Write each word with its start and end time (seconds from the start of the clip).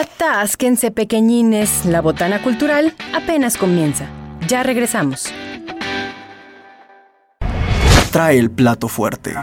Atásquense 0.00 0.90
pequeñines, 0.90 1.84
la 1.84 2.00
botana 2.00 2.42
cultural 2.42 2.94
apenas 3.12 3.58
comienza. 3.58 4.06
Ya 4.48 4.62
regresamos. 4.62 5.30
Trae 8.10 8.38
el 8.38 8.50
plato 8.50 8.88
fuerte. 8.88 9.34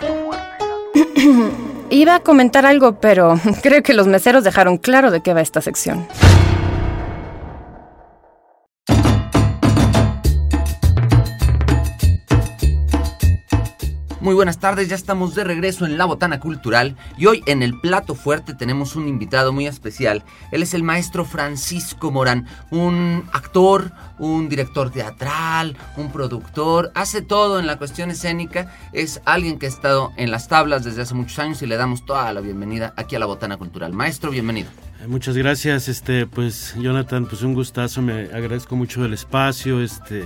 Iba 1.92 2.16
a 2.16 2.20
comentar 2.22 2.66
algo, 2.66 3.00
pero 3.00 3.40
creo 3.62 3.84
que 3.84 3.94
los 3.94 4.08
meseros 4.08 4.44
dejaron 4.44 4.80
claro 4.80 5.12
de 5.12 5.22
qué 5.22 5.36
va 5.36 5.42
esta 5.42 5.62
sección. 5.62 6.08
Muy 14.28 14.36
buenas 14.36 14.60
tardes, 14.60 14.90
ya 14.90 14.96
estamos 14.98 15.36
de 15.36 15.46
regreso 15.46 15.86
en 15.86 15.98
La 15.98 16.04
Botana 16.04 16.42
Cultural 16.42 16.98
y 17.18 17.28
hoy 17.28 17.44
en 17.46 17.64
el 17.64 17.80
plato 17.80 18.14
fuerte 18.14 18.54
tenemos 18.54 18.98
un 18.98 19.08
invitado 19.08 19.54
muy 19.54 19.68
especial. 19.68 20.22
Él 20.52 20.64
es 20.64 20.74
el 20.74 20.84
maestro 20.84 21.24
Francisco 21.24 22.12
Morán, 22.12 22.46
un 22.70 23.24
actor, 23.32 23.94
un 24.20 24.50
director 24.50 24.92
teatral, 24.92 25.78
un 25.96 26.12
productor, 26.12 26.92
hace 26.94 27.22
todo 27.22 27.58
en 27.58 27.68
la 27.68 27.78
cuestión 27.78 28.12
escénica, 28.12 28.70
es 28.92 29.22
alguien 29.24 29.60
que 29.60 29.68
ha 29.68 29.70
estado 29.70 30.12
en 30.18 30.30
las 30.30 30.50
tablas 30.50 30.84
desde 30.84 31.04
hace 31.04 31.14
muchos 31.14 31.40
años 31.40 31.62
y 31.62 31.66
le 31.66 31.78
damos 31.78 32.06
toda 32.06 32.34
la 32.34 32.42
bienvenida 32.42 32.94
aquí 32.98 33.16
a 33.16 33.20
La 33.20 33.28
Botana 33.28 33.56
Cultural. 33.56 33.94
Maestro, 33.94 34.30
bienvenido. 34.30 34.70
Eh, 35.02 35.08
muchas 35.08 35.38
gracias, 35.38 35.88
este, 35.88 36.28
pues 36.28 36.76
Jonathan, 36.78 37.28
pues 37.28 37.44
un 37.44 37.54
gustazo, 37.54 38.02
me 38.02 38.24
agradezco 38.24 38.76
mucho 38.76 39.06
el 39.06 39.14
espacio, 39.14 39.80
este, 39.82 40.26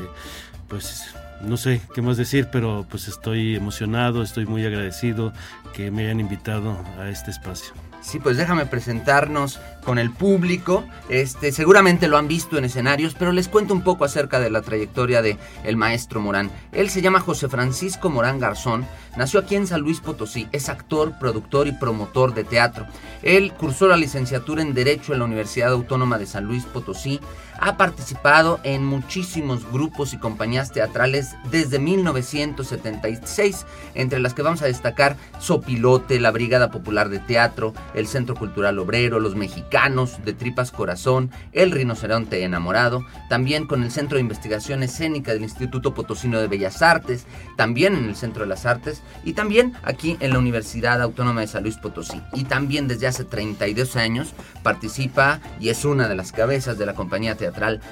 pues 0.67 1.13
no 1.43 1.57
sé 1.57 1.81
qué 1.93 2.01
más 2.01 2.17
decir, 2.17 2.49
pero 2.51 2.85
pues 2.89 3.07
estoy 3.07 3.55
emocionado, 3.55 4.23
estoy 4.23 4.45
muy 4.45 4.65
agradecido 4.65 5.33
que 5.73 5.91
me 5.91 6.03
hayan 6.03 6.19
invitado 6.19 6.77
a 6.99 7.09
este 7.09 7.31
espacio. 7.31 7.73
Sí, 8.01 8.17
pues 8.17 8.35
déjame 8.35 8.65
presentarnos 8.65 9.59
con 9.83 9.99
el 9.99 10.09
público. 10.09 10.83
Este, 11.07 11.51
seguramente 11.51 12.07
lo 12.07 12.17
han 12.17 12.27
visto 12.27 12.57
en 12.57 12.65
escenarios, 12.65 13.13
pero 13.13 13.31
les 13.31 13.47
cuento 13.47 13.75
un 13.75 13.83
poco 13.83 14.05
acerca 14.05 14.39
de 14.39 14.49
la 14.49 14.63
trayectoria 14.63 15.21
de 15.21 15.37
el 15.63 15.77
maestro 15.77 16.19
Morán. 16.19 16.49
Él 16.71 16.89
se 16.89 17.03
llama 17.03 17.19
José 17.19 17.47
Francisco 17.47 18.09
Morán 18.09 18.39
Garzón, 18.39 18.87
nació 19.17 19.39
aquí 19.39 19.55
en 19.55 19.67
San 19.67 19.81
Luis 19.81 19.99
Potosí, 19.99 20.47
es 20.51 20.67
actor, 20.67 21.19
productor 21.19 21.67
y 21.67 21.73
promotor 21.73 22.33
de 22.33 22.43
teatro. 22.43 22.87
Él 23.21 23.53
cursó 23.53 23.87
la 23.87 23.97
licenciatura 23.97 24.63
en 24.63 24.73
Derecho 24.73 25.13
en 25.13 25.19
la 25.19 25.25
Universidad 25.25 25.71
Autónoma 25.71 26.17
de 26.17 26.25
San 26.25 26.45
Luis 26.45 26.65
Potosí, 26.65 27.19
ha 27.61 27.77
participado 27.77 28.59
en 28.63 28.83
muchísimos 28.83 29.71
grupos 29.71 30.13
y 30.13 30.17
compañías 30.17 30.71
teatrales 30.71 31.35
desde 31.51 31.77
1976, 31.77 33.67
entre 33.93 34.19
las 34.19 34.33
que 34.33 34.41
vamos 34.41 34.63
a 34.63 34.65
destacar 34.65 35.15
Sopilote, 35.39 36.19
la 36.19 36.31
Brigada 36.31 36.71
Popular 36.71 37.09
de 37.09 37.19
Teatro, 37.19 37.75
el 37.93 38.07
Centro 38.07 38.35
Cultural 38.35 38.79
Obrero, 38.79 39.19
los 39.19 39.35
Mexicanos, 39.35 40.25
de 40.25 40.33
Tripas 40.33 40.71
Corazón, 40.71 41.29
el 41.53 41.69
Rinoceronte 41.69 42.43
Enamorado, 42.43 43.05
también 43.29 43.67
con 43.67 43.83
el 43.83 43.91
Centro 43.91 44.15
de 44.15 44.21
Investigación 44.21 44.81
Escénica 44.81 45.31
del 45.31 45.43
Instituto 45.43 45.93
Potosino 45.93 46.39
de 46.39 46.47
Bellas 46.47 46.81
Artes, 46.81 47.27
también 47.57 47.95
en 47.95 48.05
el 48.05 48.15
Centro 48.15 48.41
de 48.41 48.49
las 48.49 48.65
Artes 48.65 49.03
y 49.23 49.33
también 49.33 49.73
aquí 49.83 50.17
en 50.19 50.33
la 50.33 50.39
Universidad 50.39 50.99
Autónoma 50.99 51.41
de 51.41 51.47
San 51.47 51.61
Luis 51.61 51.77
Potosí. 51.77 52.19
Y 52.33 52.45
también 52.45 52.87
desde 52.87 53.05
hace 53.05 53.23
32 53.23 53.95
años 53.97 54.33
participa 54.63 55.39
y 55.59 55.69
es 55.69 55.85
una 55.85 56.07
de 56.07 56.15
las 56.15 56.31
cabezas 56.31 56.79
de 56.79 56.87
la 56.87 56.95
compañía 56.95 57.35
teatral 57.35 57.50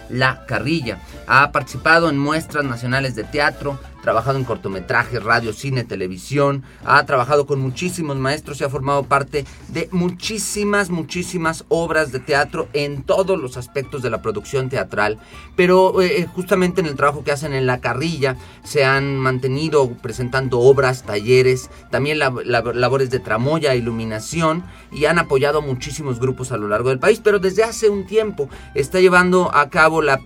la 0.09 0.45
Carrilla. 0.45 0.99
Ha 1.27 1.51
participado 1.51 2.09
en 2.09 2.17
muestras 2.17 2.65
nacionales 2.65 3.15
de 3.15 3.23
teatro, 3.23 3.79
trabajado 4.01 4.37
en 4.37 4.43
cortometrajes, 4.43 5.23
radio, 5.23 5.53
cine, 5.53 5.83
televisión, 5.83 6.63
ha 6.85 7.05
trabajado 7.05 7.45
con 7.45 7.59
muchísimos 7.59 8.17
maestros 8.17 8.59
y 8.59 8.63
ha 8.63 8.69
formado 8.69 9.03
parte 9.03 9.45
de 9.69 9.89
muchísimas, 9.91 10.89
muchísimas 10.89 11.65
obras 11.67 12.11
de 12.11 12.19
teatro 12.19 12.67
en 12.73 13.03
todos 13.03 13.39
los 13.39 13.57
aspectos 13.57 14.01
de 14.01 14.09
la 14.09 14.21
producción 14.21 14.69
teatral. 14.69 15.19
Pero 15.55 16.01
eh, 16.01 16.21
eh, 16.21 16.27
justamente 16.33 16.81
en 16.81 16.87
el 16.87 16.95
trabajo 16.95 17.23
que 17.23 17.31
hacen 17.31 17.53
en 17.53 17.65
La 17.65 17.79
Carrilla 17.79 18.37
se 18.63 18.85
han 18.85 19.17
mantenido 19.17 19.89
presentando 20.01 20.59
obras, 20.59 21.03
talleres, 21.03 21.69
también 21.91 22.19
labores 22.19 23.09
de 23.09 23.19
tramoya, 23.19 23.75
iluminación 23.75 24.63
y 24.91 25.05
han 25.05 25.19
apoyado 25.19 25.61
muchísimos 25.61 26.19
grupos 26.19 26.51
a 26.51 26.57
lo 26.57 26.67
largo 26.67 26.89
del 26.89 26.99
país. 26.99 27.21
Pero 27.23 27.39
desde 27.39 27.63
hace 27.63 27.89
un 27.89 28.05
tiempo 28.05 28.49
está 28.75 28.99
llevando 28.99 29.53
a 29.53 29.69
cabo 29.69 30.01
la, 30.01 30.19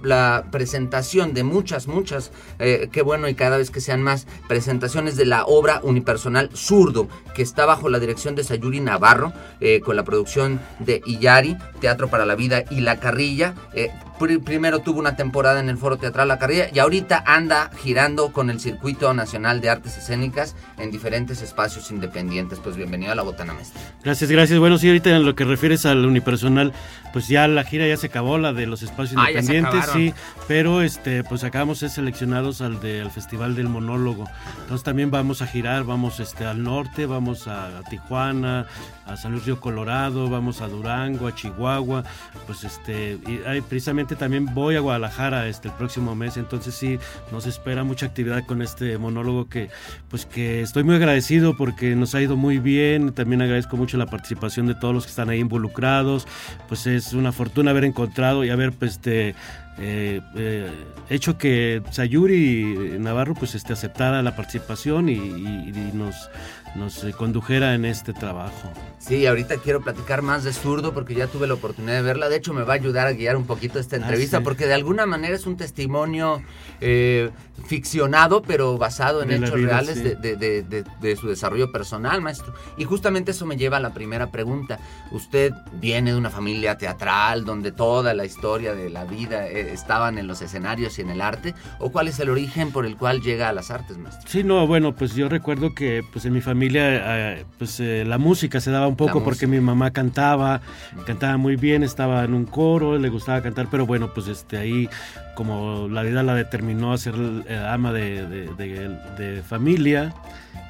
presentación 0.52 1.34
de 1.34 1.44
muchas, 1.44 1.88
muchas, 1.88 2.32
eh, 2.60 2.90
qué 2.92 3.02
bueno 3.02 3.28
y 3.28 3.36
cada 3.36 3.58
vez 3.58 3.63
que 3.72 3.82
sean 3.82 4.02
más 4.02 4.28
presentaciones 4.48 5.16
de 5.16 5.26
la 5.26 5.46
obra 5.46 5.80
unipersonal 5.84 6.50
Zurdo, 6.56 7.08
que 7.36 7.42
está 7.42 7.66
bajo 7.66 7.90
la 7.90 8.00
dirección 8.00 8.36
de 8.36 8.44
Sayuri 8.44 8.80
Navarro, 8.80 9.34
eh, 9.60 9.82
con 9.82 9.96
la 9.96 10.04
producción 10.04 10.60
de 10.80 11.02
Iyari, 11.06 11.58
Teatro 11.80 12.10
para 12.10 12.26
la 12.26 12.36
Vida 12.36 12.64
y 12.70 12.82
La 12.82 13.00
Carrilla. 13.00 13.56
Eh, 13.74 13.90
primero 14.18 14.80
tuvo 14.80 15.00
una 15.00 15.16
temporada 15.16 15.60
en 15.60 15.70
el 15.70 15.78
Foro 15.78 15.98
Teatral 15.98 16.28
La 16.28 16.40
Carrilla 16.40 16.70
y 16.74 16.80
ahorita 16.80 17.24
anda 17.26 17.70
girando 17.78 18.32
con 18.32 18.50
el 18.50 18.60
Circuito 18.60 19.14
Nacional 19.14 19.62
de 19.62 19.70
Artes 19.70 19.98
Escénicas 19.98 20.56
en 20.78 20.92
diferentes 20.92 21.42
espacios 21.42 21.92
independientes. 21.92 22.60
Pues 22.60 22.76
bienvenido 22.76 23.12
a 23.12 23.16
la 23.16 23.24
Botana 23.24 23.54
Mestre. 23.54 23.82
Gracias, 24.04 24.30
gracias. 24.30 24.60
Bueno, 24.60 24.78
sí, 24.78 24.88
ahorita 24.88 25.10
en 25.10 25.26
lo 25.26 25.36
que 25.36 25.46
refieres 25.46 25.86
al 25.86 26.06
unipersonal, 26.06 26.74
pues 27.12 27.28
ya 27.28 27.48
la 27.48 27.64
gira 27.64 27.88
ya 27.88 27.98
se 27.98 28.08
acabó, 28.08 28.38
la 28.38 28.54
de 28.54 28.66
los 28.66 28.82
espacios 28.82 29.20
ah, 29.22 29.30
independientes, 29.30 29.86
sí, 29.94 30.14
pero 30.48 30.82
este, 30.82 31.24
pues 31.24 31.44
acabamos 31.44 31.80
de 31.80 31.90
ser 31.90 32.04
seleccionados 32.04 32.62
al, 32.62 32.80
de, 32.80 33.08
Festival 33.14 33.56
del 33.56 33.70
Monólogo. 33.70 34.26
Entonces 34.62 34.84
también 34.84 35.12
vamos 35.12 35.42
a 35.42 35.48
girar, 35.48 35.84
vamos 35.84 36.20
este, 36.20 36.46
al 36.46 36.64
norte, 36.64 37.06
vamos 37.06 37.48
a, 37.48 37.82
Tijuana, 37.90 38.66
a 39.06 39.16
San 39.16 39.32
Luis 39.32 39.46
Río 39.46 39.60
Colorado, 39.60 40.30
vamos 40.30 40.62
a 40.62 40.68
Durango, 40.68 41.28
a 41.28 41.36
Chihuahua, 41.36 42.04
pues 42.48 42.64
este, 42.64 43.20
y 43.28 43.42
hay, 43.46 43.62
precisamente 43.62 44.13
también 44.16 44.54
voy 44.54 44.76
a 44.76 44.80
Guadalajara 44.80 45.48
este, 45.48 45.70
el 45.70 45.74
próximo 45.76 46.16
mes, 46.16 46.38
entonces 46.38 46.76
sí, 46.76 47.00
nos 47.32 47.46
espera 47.46 47.84
mucha 47.84 48.06
actividad 48.06 48.46
con 48.46 48.62
este 48.62 48.98
monólogo 48.98 49.48
que, 49.48 49.70
pues 50.10 50.26
que 50.26 50.62
estoy 50.62 50.84
muy 50.84 50.96
agradecido 50.96 51.56
porque 51.58 51.96
nos 51.96 52.16
ha 52.16 52.22
ido 52.22 52.36
muy 52.36 52.60
bien, 52.60 53.14
también 53.14 53.42
agradezco 53.42 53.78
mucho 53.78 53.98
la 53.98 54.06
participación 54.06 54.68
de 54.68 54.76
todos 54.76 54.94
los 54.94 55.06
que 55.06 55.10
están 55.10 55.30
ahí 55.30 55.40
involucrados, 55.40 56.28
pues 56.68 56.88
es 56.88 57.14
una 57.14 57.32
fortuna 57.32 57.72
haber 57.72 57.86
encontrado 57.86 58.44
y 58.44 58.50
haber 58.50 58.72
pues 58.72 58.94
este 58.94 59.36
eh, 59.80 60.22
eh, 60.36 60.72
hecho 61.10 61.38
que 61.38 61.82
Sayuri 61.92 62.98
Navarro 63.00 63.34
pues 63.34 63.56
este 63.56 63.74
aceptara 63.74 64.22
la 64.22 64.36
participación 64.36 65.10
y 65.10 65.72
nos 65.94 66.30
nos 66.76 67.04
eh, 67.04 67.14
condujera 67.14 67.76
en 67.76 67.86
este 67.86 68.14
trabajo. 68.14 68.72
Sí, 69.00 69.26
ahorita 69.28 69.58
quiero 69.58 69.82
platicar 69.82 70.22
más 70.22 70.44
de 70.44 70.54
Zurdo 70.54 70.94
porque 70.94 71.14
ya 71.14 71.28
tuve 71.28 71.46
la 71.48 71.54
oportunidad 71.56 71.96
de 71.96 72.02
verla. 72.02 72.30
De 72.30 72.38
hecho, 72.38 72.54
me 72.54 72.64
va 72.64 72.74
a 72.74 72.76
ayudar 72.78 73.08
a 73.08 73.12
guiar 73.12 73.36
un 73.36 73.46
poquito 73.46 73.80
esta 73.80 73.98
ah, 73.98 74.00
entrevista 74.00 74.42
porque 74.42 74.66
de 74.66 74.74
alguna 74.74 75.06
manera 75.06 75.36
es 75.36 75.46
un 75.46 75.58
testimonio 75.58 76.42
eh, 76.82 77.30
ficcionado, 77.68 78.42
pero 78.42 78.78
basado 78.78 79.22
en 79.22 79.32
hechos 79.32 79.62
reales 79.62 80.04
de, 80.04 81.18
su 81.20 81.28
desarrollo 81.28 81.72
personal, 81.72 82.22
maestro. 82.22 82.54
Y 82.78 82.86
justamente 82.86 83.32
eso 83.32 83.46
me 83.46 83.58
lleva 83.58 83.78
a 83.78 83.82
la 83.82 83.94
primera 83.94 84.32
pregunta. 84.32 84.80
Usted 85.12 85.54
viene 85.74 86.12
de 86.12 86.18
una 86.18 86.30
familia 86.30 86.78
teatral 86.78 87.46
donde 87.46 87.72
toda 87.72 88.14
la 88.14 88.26
historia 88.26 88.74
de 88.74 88.90
la 88.90 89.04
vida 89.04 89.48
estaban 89.72 90.18
en 90.18 90.28
los 90.28 90.42
escenarios 90.42 90.98
y 91.00 91.02
en 91.02 91.10
el 91.10 91.22
arte. 91.22 91.54
¿O 91.80 91.92
cuál 91.92 92.08
es 92.08 92.20
el 92.20 92.30
origen 92.30 92.72
por 92.72 92.86
el 92.86 92.98
cual 92.98 93.22
llega 93.22 93.50
a 93.50 93.54
las 93.54 93.72
artes, 93.72 93.98
maestro? 93.98 94.28
Sí, 94.28 94.44
no, 94.44 94.66
bueno, 94.68 94.96
pues 94.96 95.16
yo 95.16 95.30
recuerdo 95.30 95.74
que 95.74 96.04
pues 96.12 96.26
en 96.26 96.34
mi 96.34 96.42
familia 96.42 97.36
eh, 97.36 97.46
pues 97.58 97.80
eh, 97.80 98.04
la 98.06 98.18
música 98.18 98.60
se 98.60 98.72
daba 98.72 98.88
un 98.88 98.96
poco 98.96 99.24
porque 99.24 99.48
mi 99.48 99.60
mamá 99.60 99.92
cantaba, 99.92 100.62
cantaba 101.06 101.38
muy 101.38 101.56
bien, 101.56 101.84
estaba 101.84 102.24
en 102.24 102.34
un 102.34 102.46
coro, 102.46 102.98
le 102.98 103.10
gustaba 103.10 103.42
cantar, 103.42 103.68
pero 103.70 103.86
bueno, 103.86 104.14
pues 104.14 104.28
este 104.28 104.58
ahí 104.58 104.90
como 105.36 105.88
la 105.90 106.04
vida 106.04 106.24
la 106.24 106.36
determinó 106.36 106.94
a 106.94 106.98
ser 106.98 107.16
eh, 107.48 107.58
ama 107.58 107.92
de, 107.92 109.44
familia 109.48 110.14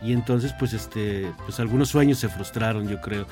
y 0.01 0.13
entonces 0.13 0.53
pues 0.57 0.73
este 0.73 1.31
pues 1.45 1.59
algunos 1.59 1.89
sueños 1.89 2.17
se 2.17 2.29
frustraron 2.29 2.87
yo 2.87 3.01
creo 3.01 3.25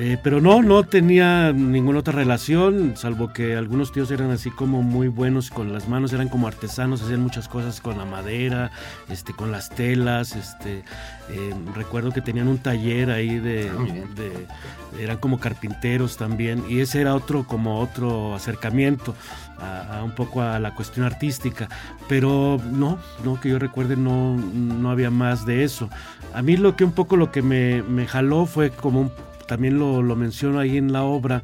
eh, 0.00 0.16
pero 0.22 0.40
no, 0.40 0.62
no 0.62 0.84
tenía 0.84 1.52
ninguna 1.52 1.98
otra 1.98 2.12
relación, 2.12 2.96
salvo 2.96 3.32
que 3.32 3.56
algunos 3.56 3.90
tíos 3.90 4.12
eran 4.12 4.30
así 4.30 4.48
como 4.48 4.80
muy 4.80 5.08
buenos 5.08 5.50
con 5.50 5.72
las 5.72 5.88
manos, 5.88 6.12
eran 6.12 6.28
como 6.28 6.46
artesanos, 6.46 7.02
hacían 7.02 7.20
muchas 7.20 7.48
cosas 7.48 7.80
con 7.80 7.98
la 7.98 8.04
madera, 8.04 8.70
este, 9.10 9.32
con 9.32 9.50
las 9.50 9.70
telas, 9.70 10.36
este, 10.36 10.84
eh, 11.30 11.54
recuerdo 11.74 12.12
que 12.12 12.20
tenían 12.20 12.46
un 12.46 12.58
taller 12.58 13.10
ahí 13.10 13.40
de, 13.40 13.72
ah, 13.76 15.00
eran 15.00 15.16
como 15.16 15.40
carpinteros 15.40 16.16
también, 16.16 16.62
y 16.68 16.78
ese 16.78 17.00
era 17.00 17.16
otro, 17.16 17.44
como 17.44 17.80
otro 17.80 18.36
acercamiento 18.36 19.16
a, 19.58 20.04
un 20.04 20.12
poco 20.12 20.42
a 20.42 20.60
la 20.60 20.76
cuestión 20.76 21.06
artística, 21.06 21.68
pero 22.08 22.60
no, 22.70 23.00
no 23.24 23.40
que 23.40 23.48
yo 23.48 23.58
recuerde 23.58 23.96
no, 23.96 24.36
no 24.36 24.92
había 24.92 25.10
más 25.10 25.44
de 25.44 25.64
eso. 25.64 25.90
A 26.32 26.40
mí 26.40 26.56
lo 26.56 26.76
que 26.76 26.84
un 26.84 26.92
poco 26.92 27.16
lo 27.16 27.32
que 27.32 27.42
me, 27.42 27.82
me 27.82 28.06
jaló 28.06 28.46
fue 28.46 28.70
como 28.70 29.00
un 29.00 29.27
también 29.48 29.78
lo, 29.78 30.02
lo 30.02 30.14
menciono 30.14 30.60
ahí 30.60 30.76
en 30.76 30.92
la 30.92 31.02
obra, 31.02 31.42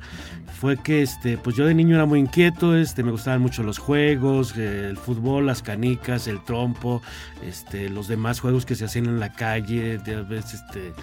fue 0.64 0.78
que 0.78 1.02
este, 1.02 1.36
pues 1.36 1.56
yo 1.56 1.66
de 1.66 1.74
niño 1.74 1.94
era 1.94 2.06
muy 2.06 2.18
inquieto, 2.18 2.74
este, 2.74 3.02
me 3.02 3.10
gustaban 3.10 3.42
mucho 3.42 3.62
los 3.62 3.76
juegos, 3.76 4.56
el 4.56 4.96
fútbol, 4.96 5.44
las 5.44 5.60
canicas, 5.60 6.26
el 6.26 6.42
trompo, 6.42 7.02
este, 7.46 7.90
los 7.90 8.08
demás 8.08 8.40
juegos 8.40 8.64
que 8.64 8.74
se 8.74 8.86
hacían 8.86 9.04
en 9.04 9.20
la 9.20 9.34
calle, 9.34 9.98
de, 9.98 10.22
veces, 10.22 10.62
este, 10.62 10.94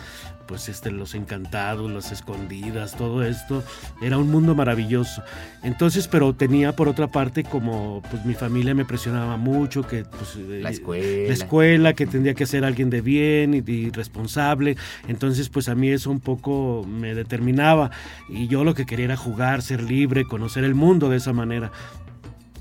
pues 0.51 0.67
este, 0.67 0.91
los 0.91 1.15
encantados, 1.15 1.89
las 1.89 2.11
escondidas, 2.11 2.95
todo 2.97 3.23
esto. 3.23 3.63
Era 4.01 4.17
un 4.17 4.29
mundo 4.29 4.55
maravilloso. 4.55 5.23
Entonces, 5.63 6.07
pero 6.07 6.33
tenía 6.33 6.75
por 6.75 6.89
otra 6.89 7.07
parte 7.07 7.43
como 7.43 8.01
pues 8.09 8.25
mi 8.25 8.33
familia 8.33 8.73
me 8.73 8.83
presionaba 8.83 9.37
mucho, 9.37 9.87
que 9.87 10.03
pues 10.03 10.35
la 10.35 10.69
escuela, 10.69 11.27
la 11.27 11.33
escuela 11.33 11.93
que 11.93 12.05
tendría 12.05 12.33
que 12.33 12.45
ser 12.45 12.65
alguien 12.65 12.89
de 12.89 13.01
bien 13.01 13.53
y, 13.53 13.89
responsable. 13.91 14.75
Entonces, 15.07 15.49
pues 15.49 15.69
a 15.69 15.75
mí 15.75 15.89
eso 15.89 16.11
un 16.11 16.19
poco 16.19 16.85
me 16.85 17.13
determinaba 17.15 17.91
y 18.27 18.47
yo 18.47 18.63
lo 18.63 18.73
que 18.73 18.85
quería 18.85 19.05
era 19.05 19.17
jugar, 19.17 19.50
ser 19.59 19.83
libre, 19.83 20.25
conocer 20.25 20.63
el 20.63 20.75
mundo 20.75 21.09
de 21.09 21.17
esa 21.17 21.33
manera. 21.33 21.71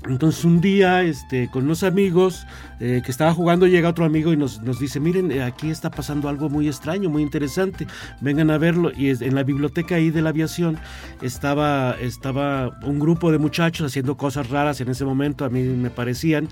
Entonces 0.07 0.43
un 0.45 0.61
día 0.61 1.03
este, 1.03 1.47
con 1.51 1.65
unos 1.65 1.83
amigos 1.83 2.47
eh, 2.79 3.03
que 3.05 3.11
estaba 3.11 3.35
jugando 3.35 3.67
llega 3.67 3.87
otro 3.87 4.03
amigo 4.03 4.33
y 4.33 4.37
nos, 4.37 4.59
nos 4.63 4.79
dice, 4.79 4.99
miren, 4.99 5.31
eh, 5.31 5.43
aquí 5.43 5.69
está 5.69 5.91
pasando 5.91 6.27
algo 6.27 6.49
muy 6.49 6.67
extraño, 6.67 7.07
muy 7.07 7.21
interesante, 7.21 7.85
vengan 8.19 8.49
a 8.49 8.57
verlo. 8.57 8.91
Y 8.97 9.09
en 9.09 9.35
la 9.35 9.43
biblioteca 9.43 9.95
ahí 9.95 10.09
de 10.09 10.23
la 10.23 10.29
aviación 10.29 10.79
estaba, 11.21 11.95
estaba 12.01 12.79
un 12.83 12.99
grupo 12.99 13.31
de 13.31 13.37
muchachos 13.37 13.85
haciendo 13.85 14.17
cosas 14.17 14.49
raras 14.49 14.81
en 14.81 14.89
ese 14.89 15.05
momento, 15.05 15.45
a 15.45 15.49
mí 15.49 15.61
me 15.61 15.91
parecían, 15.91 16.49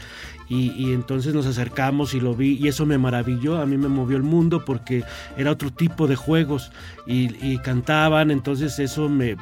y, 0.49 0.93
entonces 0.93 1.33
nos 1.35 1.45
acercamos 1.45 2.15
y 2.15 2.19
lo 2.19 2.33
vi 2.33 2.57
y 2.59 2.67
eso 2.67 2.85
me 2.87 2.97
maravilló, 2.97 3.61
a 3.61 3.67
mí 3.67 3.77
me 3.77 3.87
movió 3.87 4.17
el 4.17 4.23
mundo 4.23 4.65
porque 4.65 5.03
era 5.37 5.51
otro 5.51 5.71
tipo 5.71 6.07
de 6.07 6.15
juegos 6.15 6.71
y, 7.05 7.57
cantaban, 7.59 8.31
entonces 8.31 8.79
eso 8.79 9.09
me, 9.09 9.33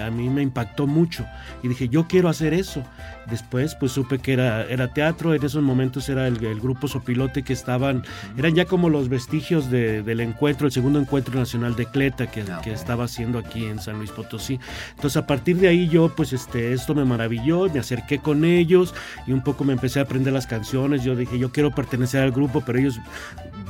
a 0.00 0.10
mí 0.10 0.28
me 0.28 0.42
impactó 0.42 0.86
mucho 0.86 1.24
y 1.62 1.68
dije, 1.68 1.88
yo 1.88 2.06
quiero 2.06 2.28
hacer 2.28 2.54
eso. 2.54 2.82
Después 3.28 3.74
pues 3.74 3.90
supe 3.90 4.20
que 4.20 4.32
era, 4.32 4.64
era 4.66 4.94
teatro, 4.94 5.34
en 5.34 5.44
esos 5.44 5.60
momentos 5.60 6.08
era 6.08 6.28
el, 6.28 6.38
grupo 6.60 6.86
Sopilote 6.86 7.42
que 7.42 7.52
estaban, 7.52 8.04
eran 8.36 8.54
ya 8.54 8.66
como 8.66 8.88
los 8.88 9.08
vestigios 9.08 9.68
del 9.68 10.20
encuentro, 10.20 10.66
el 10.66 10.72
segundo 10.72 11.00
encuentro 11.00 11.36
nacional 11.36 11.74
de 11.74 11.86
Cleta 11.86 12.28
que, 12.30 12.44
que 12.62 12.72
estaba 12.72 13.04
haciendo 13.04 13.40
aquí 13.40 13.66
en 13.66 13.80
San 13.80 13.98
Luis 13.98 14.12
Potosí. 14.12 14.60
Entonces 14.90 15.16
a 15.16 15.26
partir 15.26 15.56
de 15.56 15.66
ahí 15.66 15.88
yo 15.88 16.14
pues 16.14 16.32
este, 16.32 16.72
esto 16.72 16.94
me 16.94 17.04
maravilló, 17.04 17.68
me 17.68 17.80
acerqué 17.80 18.20
con 18.20 18.44
ellos 18.44 18.94
y 19.26 19.32
un 19.32 19.42
poco 19.42 19.64
me 19.64 19.72
empecé 19.72 19.98
a 19.98 20.02
aprender 20.02 20.32
las 20.32 20.46
canciones 20.46 20.55
canciones, 20.56 21.04
yo 21.04 21.14
dije, 21.14 21.38
yo 21.38 21.50
quiero 21.50 21.70
pertenecer 21.70 22.22
al 22.22 22.32
grupo, 22.32 22.62
pero 22.64 22.78
ellos 22.78 22.98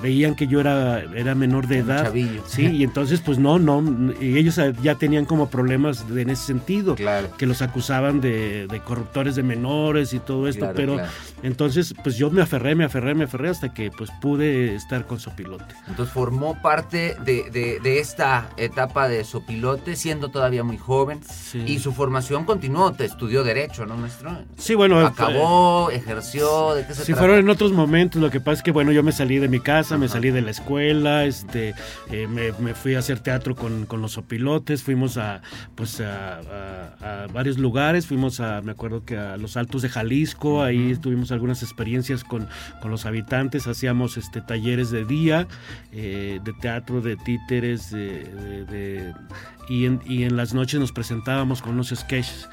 veían 0.01 0.37
que 0.37 0.47
yo 0.47 0.61
era, 0.61 1.01
era 1.15 1.35
menor 1.35 1.67
de 1.67 1.79
edad. 1.79 2.13
Sí, 2.47 2.67
y 2.67 2.85
entonces 2.85 3.21
pues 3.21 3.39
no, 3.39 3.59
no, 3.59 3.83
y 4.21 4.39
ellos 4.39 4.61
ya 4.83 4.95
tenían 4.95 5.25
como 5.25 5.49
problemas 5.49 6.05
en 6.15 6.31
ese 6.31 6.45
sentido, 6.45 6.95
que 6.95 7.47
los 7.47 7.61
acusaban 7.61 8.21
de, 8.21 8.69
corruptores 8.85 9.35
de 9.35 9.43
menores 9.43 10.13
y 10.13 10.21
todo 10.21 10.47
esto, 10.47 10.71
pero 10.77 10.99
entonces 11.43 11.93
pues 12.05 12.17
yo 12.17 12.31
me 12.31 12.43
aferré, 12.43 12.77
me 12.77 12.85
aferré, 12.85 13.15
me 13.15 13.25
aferré 13.25 13.49
hasta 13.49 13.75
que 13.75 13.91
pues 13.91 14.11
pude 14.21 14.77
estar 14.77 15.07
con 15.07 15.19
Sopilote. 15.19 15.75
Entonces 15.89 16.13
formó 16.13 16.61
parte 16.63 17.17
de, 17.25 17.51
de, 17.83 17.99
esta 17.99 18.51
etapa 18.57 19.09
de 19.09 19.25
Sopilote 19.25 19.97
siendo 19.97 20.29
todavía 20.29 20.63
muy 20.63 20.79
joven 20.79 21.21
y 21.67 21.81
su 21.81 21.93
formación 21.93 22.45
continuó, 22.45 22.93
te 22.93 23.07
estudió 23.07 23.43
Derecho, 23.43 23.87
¿no, 23.87 23.97
maestro? 23.97 24.39
Sí, 24.57 24.75
bueno. 24.75 25.05
Acabó, 25.05 25.91
ejerció, 25.91 26.76
¿de 26.77 26.87
qué 26.87 26.95
se 26.95 27.15
fueron 27.15 27.39
en 27.39 27.49
otros 27.49 27.73
momentos, 27.73 28.21
lo 28.21 28.31
que 28.31 28.41
pasa 28.41 28.59
es 28.59 28.63
que 28.63 28.71
bueno, 28.71 28.93
yo 28.93 29.03
me 29.03 29.13
salí 29.13 29.39
de 29.39 29.49
mi 29.49 29.61
casa, 29.61 29.99
me 29.99 30.09
salí 30.09 30.31
de 30.31 30.43
la 30.43 30.51
escuela, 30.51 31.25
este, 31.25 31.75
eh, 32.11 32.27
me, 32.29 32.75
fui 32.75 32.95
a 32.95 33.01
hacer 33.01 33.21
teatro 33.21 33.57
con, 33.57 33.87
los 34.01 34.19
opilotes, 34.19 34.83
fuimos 34.83 35.17
a, 35.17 35.43
pues 35.75 36.01
a, 36.01 37.27
varios 37.33 37.59
lugares, 37.59 38.07
fuimos 38.07 38.41
a, 38.41 38.61
me 38.63 38.73
acuerdo 38.73 39.05
que 39.05 39.17
a 39.17 39.37
los 39.37 39.57
Altos 39.57 39.83
de 39.83 39.89
Jalisco, 39.89 40.63
ahí 40.63 40.97
tuvimos 40.97 41.33
algunas 41.33 41.63
experiencias 41.63 42.25
con, 42.25 42.49
los 42.85 43.05
habitantes, 43.05 43.67
hacíamos 43.67 44.17
este, 44.17 44.41
talleres 44.41 44.93
de 44.93 45.05
día, 45.05 45.49
eh, 45.93 46.39
de 46.45 46.53
teatro, 46.53 47.01
de 47.01 47.17
títeres, 47.17 47.91
de, 47.91 49.13
y, 49.69 49.87
en, 49.87 50.01
y 50.07 50.23
en 50.23 50.37
las 50.37 50.55
noches 50.55 50.79
nos 50.79 50.93
presentábamos 50.93 51.63
con 51.63 51.73
unos 51.73 51.89
sketches. 51.89 52.49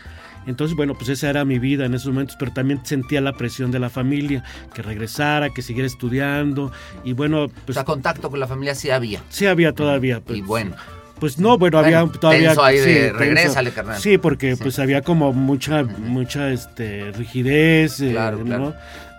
Entonces, 0.48 0.76
bueno, 0.76 0.96
pues 0.96 1.10
esa 1.10 1.30
era 1.30 1.46
mi 1.46 1.60
vida 1.60 1.86
en 1.86 1.94
esos 1.94 2.08
momentos, 2.08 2.36
pero 2.38 2.52
también 2.52 2.82
sentía 2.86 3.22
la 3.22 3.34
presión 3.34 3.72
de 3.72 3.80
la 3.80 3.90
familia, 3.90 4.44
que 4.74 4.82
regresara, 4.82 5.50
que 5.50 5.62
siguiera 5.62 5.88
estudiando. 5.88 6.72
Y 7.04 7.14
bueno, 7.14 7.50
pues... 7.66 7.70
O 7.70 7.74
sea, 7.74 7.84
contacto 7.84 8.30
con 8.30 8.40
la 8.40 8.48
familia 8.48 8.76
sí 8.76 8.90
había. 8.90 9.22
Sí 9.30 9.46
había 9.46 9.74
todavía. 9.74 10.20
Pues, 10.20 10.40
y 10.40 10.42
bueno. 10.42 10.76
Pues 11.20 11.40
no, 11.40 11.58
bueno, 11.58 11.80
había 11.80 12.06
todavía... 12.06 12.54
ahí 12.62 12.80
de, 12.80 13.14
regrésale, 13.14 13.72
carnal. 13.72 13.98
Sí, 13.98 14.18
porque 14.18 14.58
pues 14.58 14.78
había 14.80 15.02
como 15.02 15.32
mucha, 15.32 15.84
mucha 15.84 16.50
este, 16.50 17.12
rigidez, 17.12 18.02
eh, 18.02 18.12
claro, 18.12 18.40
claro. 18.44 18.76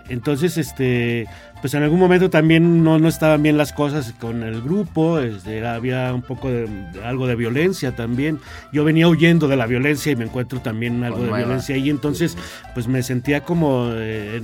Entonces, 0.09 0.59
este, 0.59 1.27
pues 1.61 1.73
en 1.75 1.83
algún 1.83 1.99
momento 1.99 2.29
también 2.29 2.85
no, 2.85 2.99
no 2.99 3.09
estaban 3.09 3.43
bien 3.43 3.57
las 3.57 3.73
cosas 3.73 4.13
con 4.21 4.43
el 4.43 4.61
grupo, 4.61 5.19
este, 5.19 5.67
había 5.67 6.13
un 6.13 6.23
poco 6.23 6.51
de, 6.51 6.69
algo 7.05 7.27
de 7.27 7.37
violencia 7.37 7.97
también. 7.97 8.39
Yo 8.73 8.85
venía 8.85 9.09
huyendo 9.09 9.49
de 9.49 9.57
la 9.57 9.67
violencia 9.67 10.13
y 10.13 10.17
me 10.17 10.25
encuentro 10.25 10.61
también 10.61 11.03
algo 11.05 11.25
de 11.25 11.33
violencia 11.33 11.75
ahí, 11.75 11.89
entonces 11.89 12.37
pues 12.75 12.87
me 12.87 13.03
sentía 13.03 13.41
como 13.43 13.89
eh, 13.95 14.43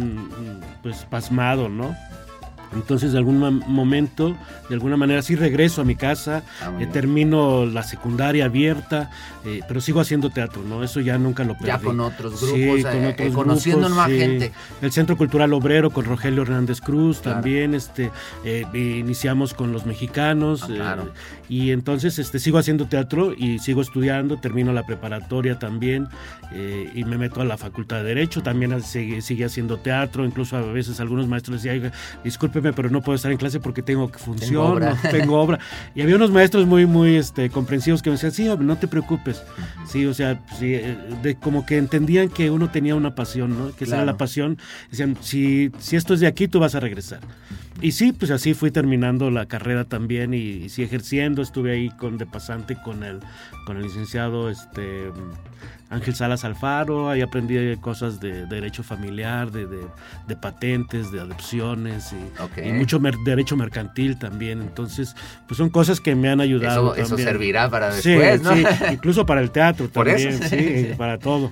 pues 0.83 1.05
pasmado, 1.11 1.69
¿no? 1.69 1.95
Entonces, 2.73 3.13
de 3.13 3.19
algún 3.19 3.39
momento, 3.67 4.37
de 4.69 4.75
alguna 4.75 4.97
manera, 4.97 5.23
sí 5.23 5.35
regreso 5.35 5.81
a 5.81 5.85
mi 5.85 5.97
casa, 5.97 6.45
ah, 6.63 6.71
eh, 6.81 6.87
termino 6.87 7.67
la 7.67 7.83
secundaria 7.83 8.45
abierta, 8.45 9.11
eh, 9.45 9.61
pero 9.67 9.81
sigo 9.81 10.01
haciendo 10.01 10.31
teatro, 10.31 10.63
¿no? 10.63 10.85
Eso 10.85 11.01
ya 11.01 11.19
nunca 11.19 11.43
lo 11.43 11.55
perdí. 11.55 11.67
Ya 11.67 11.79
con 11.79 11.99
otros 11.99 12.41
grupos, 12.41 12.83
con 12.83 13.03
eh, 13.03 13.09
otros 13.09 13.35
conociendo 13.35 13.89
más 13.89 14.09
gente. 14.09 14.53
El 14.81 14.93
Centro 14.93 15.17
Cultural 15.17 15.53
Obrero 15.53 15.91
con 15.91 16.05
Rogelio 16.05 16.43
Hernández 16.43 16.81
Cruz 16.81 17.23
también, 17.23 17.75
este, 17.75 18.13
iniciamos 18.73 19.53
con 19.53 19.73
los 19.73 19.85
mexicanos, 19.85 20.69
ah, 20.81 20.97
y 21.49 21.73
entonces 21.73 22.21
este, 22.21 22.39
sigo 22.39 22.59
haciendo 22.59 22.87
teatro 22.87 23.35
y 23.37 23.59
sigo 23.59 23.83
estudiando, 23.83 24.37
termino 24.37 24.73
la 24.73 24.87
preparatoria 24.87 25.59
también, 25.59 26.09
y 26.95 27.05
me 27.05 27.19
meto 27.19 27.41
a 27.41 27.45
la 27.45 27.57
Facultad 27.57 27.99
de 27.99 28.05
Derecho, 28.05 28.43
también 28.43 28.81
sigue, 28.83 29.23
sigue 29.23 29.45
haciendo 29.45 29.79
teatro, 29.79 30.25
incluso 30.25 30.57
a 30.57 30.63
veces 30.63 31.01
algunos 31.01 31.27
maestros 31.27 31.63
decían, 31.63 31.93
disculpe, 32.23 32.60
pero 32.63 32.91
no 32.91 33.01
puedo 33.03 33.17
estar 33.17 33.33
en 33.33 33.39
clase 33.39 33.61
porque 33.61 33.83
tengo 33.83 34.11
que 34.11 34.19
funcionar, 34.19 34.97
tengo 35.11 35.41
obra. 35.41 35.59
Y 35.95 36.03
había 36.03 36.17
unos 36.17 36.31
maestros 36.31 36.67
muy, 36.67 36.87
muy 36.87 37.17
este, 37.17 37.51
comprensivos 37.51 38.03
que 38.03 38.11
me 38.11 38.15
decían, 38.15 38.33
sí, 38.33 38.49
no 38.59 38.77
te 38.77 38.89
preocupes. 38.89 39.43
Sí, 39.87 40.07
o 40.07 40.15
sea, 40.15 40.41
eh, 40.61 40.97
de, 41.23 41.35
como 41.37 41.67
que 41.67 41.79
entendían 41.79 42.29
que 42.29 42.51
uno 42.51 42.71
tenía 42.71 42.95
una 42.95 43.15
pasión, 43.15 43.59
¿no? 43.59 43.75
Que 43.75 43.85
esa 43.85 43.97
era 43.97 44.05
la 44.05 44.17
pasión. 44.17 44.59
Decían, 44.91 45.17
si, 45.21 45.73
si 45.79 45.97
esto 45.97 46.15
es 46.15 46.21
de 46.21 46.27
aquí, 46.27 46.49
tú 46.49 46.61
vas 46.61 46.75
a 46.75 46.81
regresar. 46.81 47.21
Y 47.83 47.93
sí, 47.93 48.13
pues 48.13 48.31
así 48.31 48.55
fui 48.55 48.71
terminando 48.71 49.31
la 49.31 49.47
carrera 49.47 49.85
también 49.85 50.35
y, 50.35 50.69
sí 50.69 50.83
ejerciendo. 50.83 51.43
Estuve 51.43 51.73
ahí 51.73 51.91
con 51.91 52.19
de 52.19 52.27
pasante 52.27 52.77
con 52.83 53.03
el, 53.03 53.21
con 53.67 53.77
el 53.77 53.85
licenciado 53.85 54.51
este, 54.51 55.11
Ángel 55.89 56.15
Salas 56.15 56.45
Alfaro. 56.45 57.09
Ahí 57.09 57.23
aprendí 57.23 57.77
cosas 57.77 58.21
de, 58.21 58.47
derecho 58.47 58.83
familiar, 58.83 59.51
de, 59.51 59.67
de, 59.67 60.37
patentes, 60.37 61.11
de 61.11 61.21
adopciones 61.21 62.13
y, 62.13 62.73
mucho 62.73 63.01
derecho 63.25 63.57
mercantil 63.57 64.19
también. 64.19 64.61
Entonces, 64.61 65.15
pues 65.49 65.57
son 65.59 65.71
cosas 65.71 66.01
que 66.01 66.15
me 66.15 66.29
han 66.29 66.41
ayudado. 66.41 66.95
Eso, 66.95 67.17
servirá 67.17 67.71
para 67.71 67.95
después, 67.95 68.43
¿no? 68.43 68.55
Sí, 68.55 68.65
incluso 68.93 69.25
para 69.27 69.41
el 69.41 69.51
teatro 69.51 69.89
también, 69.89 70.43
sí, 70.49 70.91
para 70.97 71.19
todo. 71.19 71.51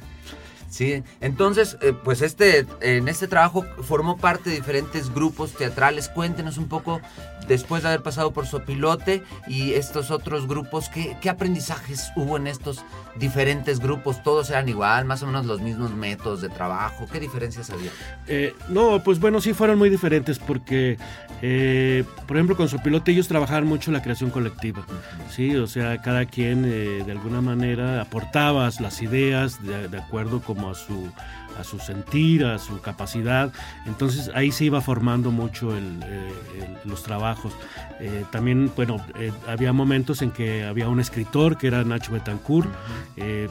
Sí, 0.68 1.02
entonces, 1.20 1.78
eh, 1.80 1.94
pues 2.04 2.20
este, 2.20 2.66
en 2.80 3.08
este 3.08 3.26
trabajo 3.26 3.64
formó 3.82 4.18
parte 4.18 4.50
de 4.50 4.56
diferentes 4.56 5.12
grupos 5.12 5.54
teatrales. 5.54 6.08
Cuéntenos 6.08 6.58
un 6.58 6.68
poco, 6.68 7.00
después 7.48 7.82
de 7.82 7.88
haber 7.88 8.02
pasado 8.02 8.32
por 8.32 8.46
Sopilote 8.46 9.22
y 9.46 9.72
estos 9.72 10.10
otros 10.10 10.46
grupos, 10.46 10.88
¿qué, 10.88 11.16
qué 11.20 11.30
aprendizajes 11.30 12.12
hubo 12.14 12.36
en 12.36 12.46
estos 12.46 12.84
diferentes 13.16 13.80
grupos? 13.80 14.22
¿Todos 14.22 14.50
eran 14.50 14.68
igual? 14.68 15.06
¿Más 15.06 15.22
o 15.22 15.26
menos 15.26 15.46
los 15.46 15.60
mismos 15.60 15.92
métodos 15.92 16.42
de 16.42 16.48
trabajo? 16.48 17.06
¿Qué 17.10 17.18
diferencias 17.18 17.70
había? 17.70 17.90
Eh, 18.26 18.54
no, 18.68 19.02
pues 19.02 19.18
bueno, 19.18 19.40
sí 19.40 19.54
fueron 19.54 19.78
muy 19.78 19.88
diferentes 19.88 20.38
porque, 20.38 20.98
eh, 21.42 22.04
por 22.26 22.36
ejemplo, 22.36 22.56
con 22.56 22.68
Sopilote 22.68 23.12
ellos 23.12 23.26
trabajaban 23.26 23.66
mucho 23.66 23.90
la 23.90 24.02
creación 24.02 24.30
colectiva, 24.30 24.84
¿sí? 25.30 25.56
O 25.56 25.66
sea, 25.66 26.00
cada 26.02 26.26
quien 26.26 26.62
de 26.62 27.10
alguna 27.10 27.40
manera 27.40 28.02
aportaba 28.02 28.68
las 28.80 29.02
ideas 29.02 29.62
de, 29.62 29.88
de 29.88 29.98
acuerdo 29.98 30.40
con 30.40 30.58
a 30.58 30.74
su, 30.74 31.10
a 31.58 31.64
su 31.64 31.78
sentir, 31.78 32.44
a 32.44 32.58
su 32.58 32.80
capacidad. 32.80 33.52
Entonces 33.86 34.30
ahí 34.34 34.52
se 34.52 34.64
iba 34.64 34.80
formando 34.80 35.30
mucho 35.30 35.76
eh, 35.76 35.80
los 36.84 37.02
trabajos. 37.02 37.52
Eh, 38.00 38.24
también, 38.30 38.70
bueno, 38.76 39.04
eh, 39.18 39.32
había 39.48 39.72
momentos 39.72 40.22
en 40.22 40.30
que 40.30 40.64
había 40.64 40.88
un 40.88 41.00
escritor 41.00 41.58
que 41.58 41.66
era 41.66 41.82
Nacho 41.84 42.12
Betancourt, 42.12 42.68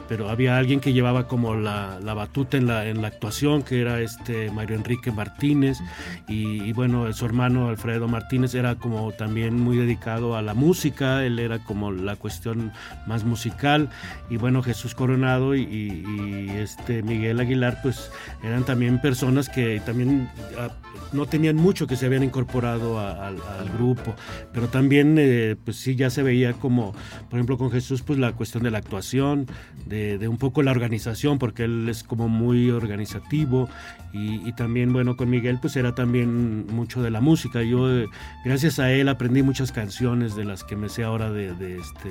pero 0.07 0.29
había 0.29 0.57
alguien 0.57 0.79
que 0.79 0.93
llevaba 0.93 1.27
como 1.27 1.55
la, 1.55 1.99
batuta 2.01 2.57
en 2.57 2.67
la, 2.67 2.87
en 2.87 3.01
la 3.01 3.09
actuación, 3.09 3.63
que 3.63 3.81
era 3.81 3.99
este 3.99 4.49
Mario 4.51 4.77
Enrique 4.77 5.11
Martínez. 5.11 5.79
Y, 6.27 6.71
bueno, 6.73 7.11
su 7.13 7.25
hermano 7.25 7.67
Alfredo 7.67 8.07
Martínez 8.07 8.55
era 8.55 8.75
como 8.75 9.11
también 9.11 9.59
muy 9.59 9.77
dedicado 9.77 10.35
a 10.37 10.41
la 10.41 10.53
música, 10.53 11.25
él 11.25 11.39
era 11.39 11.59
como 11.59 11.91
la 11.91 12.15
cuestión 12.15 12.71
más 13.05 13.25
musical. 13.25 13.89
Y 14.29 14.37
bueno, 14.37 14.63
Jesús 14.63 14.95
Coronado 14.95 15.55
y, 15.55 15.63
y 15.63 16.49
este 16.57 17.03
Miguel 17.03 17.39
Aguilar, 17.39 17.79
pues 17.83 17.96
pues, 17.97 18.11
eran 18.43 18.63
también 18.63 19.01
personas 19.01 19.49
que 19.49 19.81
también 19.85 20.29
ah, 20.57 20.69
no 21.11 21.25
tenían 21.25 21.55
mucho 21.55 21.87
que 21.87 21.95
se 21.95 22.05
habían 22.05 22.23
incorporado 22.23 22.99
al 22.99 23.37
grupo, 23.77 24.15
pero 24.53 24.67
también 24.67 25.15
eh, 25.17 25.55
pues 25.63 25.77
sí 25.77 25.95
ya 25.95 26.09
se 26.09 26.21
veía 26.21 26.53
como, 26.53 26.93
por 27.29 27.39
ejemplo 27.39 27.57
con 27.57 27.71
Jesús 27.71 28.01
pues 28.03 28.19
la 28.19 28.33
cuestión 28.33 28.63
de 28.63 28.71
la 28.71 28.77
actuación, 28.77 29.47
de, 29.85 30.27
un 30.27 30.37
poco 30.37 30.61
la 30.63 30.71
organización, 30.71 31.39
porque 31.39 31.63
él 31.63 31.87
es 31.89 32.03
como 32.03 32.27
muy 32.27 32.69
organizativo. 32.71 33.69
Y, 34.13 34.51
también 34.53 34.93
bueno 34.93 35.15
con 35.15 35.29
Miguel 35.29 35.59
pues 35.61 35.75
era 35.75 35.93
también 35.93 36.65
mucho 36.67 37.03
de 37.03 37.11
la 37.11 37.21
música, 37.21 37.61
yo 37.61 37.91
eh, 37.91 38.07
gracias 38.43 38.79
a 38.79 38.91
él 38.91 39.09
aprendí 39.09 39.43
muchas 39.43 39.71
canciones 39.71 40.35
de 40.35 40.45
las 40.45 40.63
que 40.63 40.75
me 40.75 40.89
sé 40.89 41.03
ahora 41.03 41.29
de, 41.29 41.53
de 41.53 41.77
este 41.77 42.09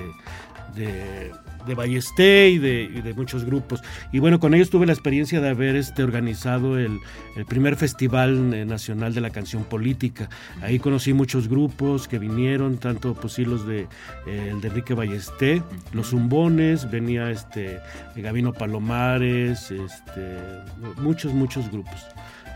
de, 0.74 1.32
de 1.66 1.74
Ballesté 1.74 2.48
y 2.50 2.58
de, 2.58 3.14
muchos 3.14 3.44
grupos. 3.44 3.82
Y 4.12 4.18
bueno, 4.20 4.40
con 4.40 4.54
ellos 4.54 4.70
tuve 4.70 4.86
la 4.86 4.92
experiencia 4.92 5.40
de 5.40 5.50
haber 5.50 5.76
este, 5.76 6.02
organizado 6.02 6.78
el, 6.78 7.00
primer 7.46 7.76
Festival 7.76 8.54
eh, 8.54 8.64
Nacional 8.64 9.14
de 9.14 9.20
la 9.20 9.30
Canción 9.30 9.64
Política. 9.64 10.28
Ahí 10.62 10.78
conocí 10.78 11.12
muchos 11.12 11.48
grupos 11.48 12.08
que 12.08 12.18
vinieron, 12.18 12.78
tanto 12.78 13.14
pues 13.14 13.34
sí 13.34 13.44
los 13.44 13.66
de, 13.66 13.86
eh, 14.26 14.50
el 14.52 14.60
de 14.60 14.68
Enrique 14.68 14.94
Ballesté, 14.94 15.62
los 15.92 16.10
Zumbones, 16.10 16.90
venía 16.90 17.30
este, 17.30 17.80
Gabino 18.14 18.52
Palomares, 18.52 19.70
este, 19.70 20.38
muchos, 20.98 21.32
muchos 21.34 21.70
grupos. 21.70 22.06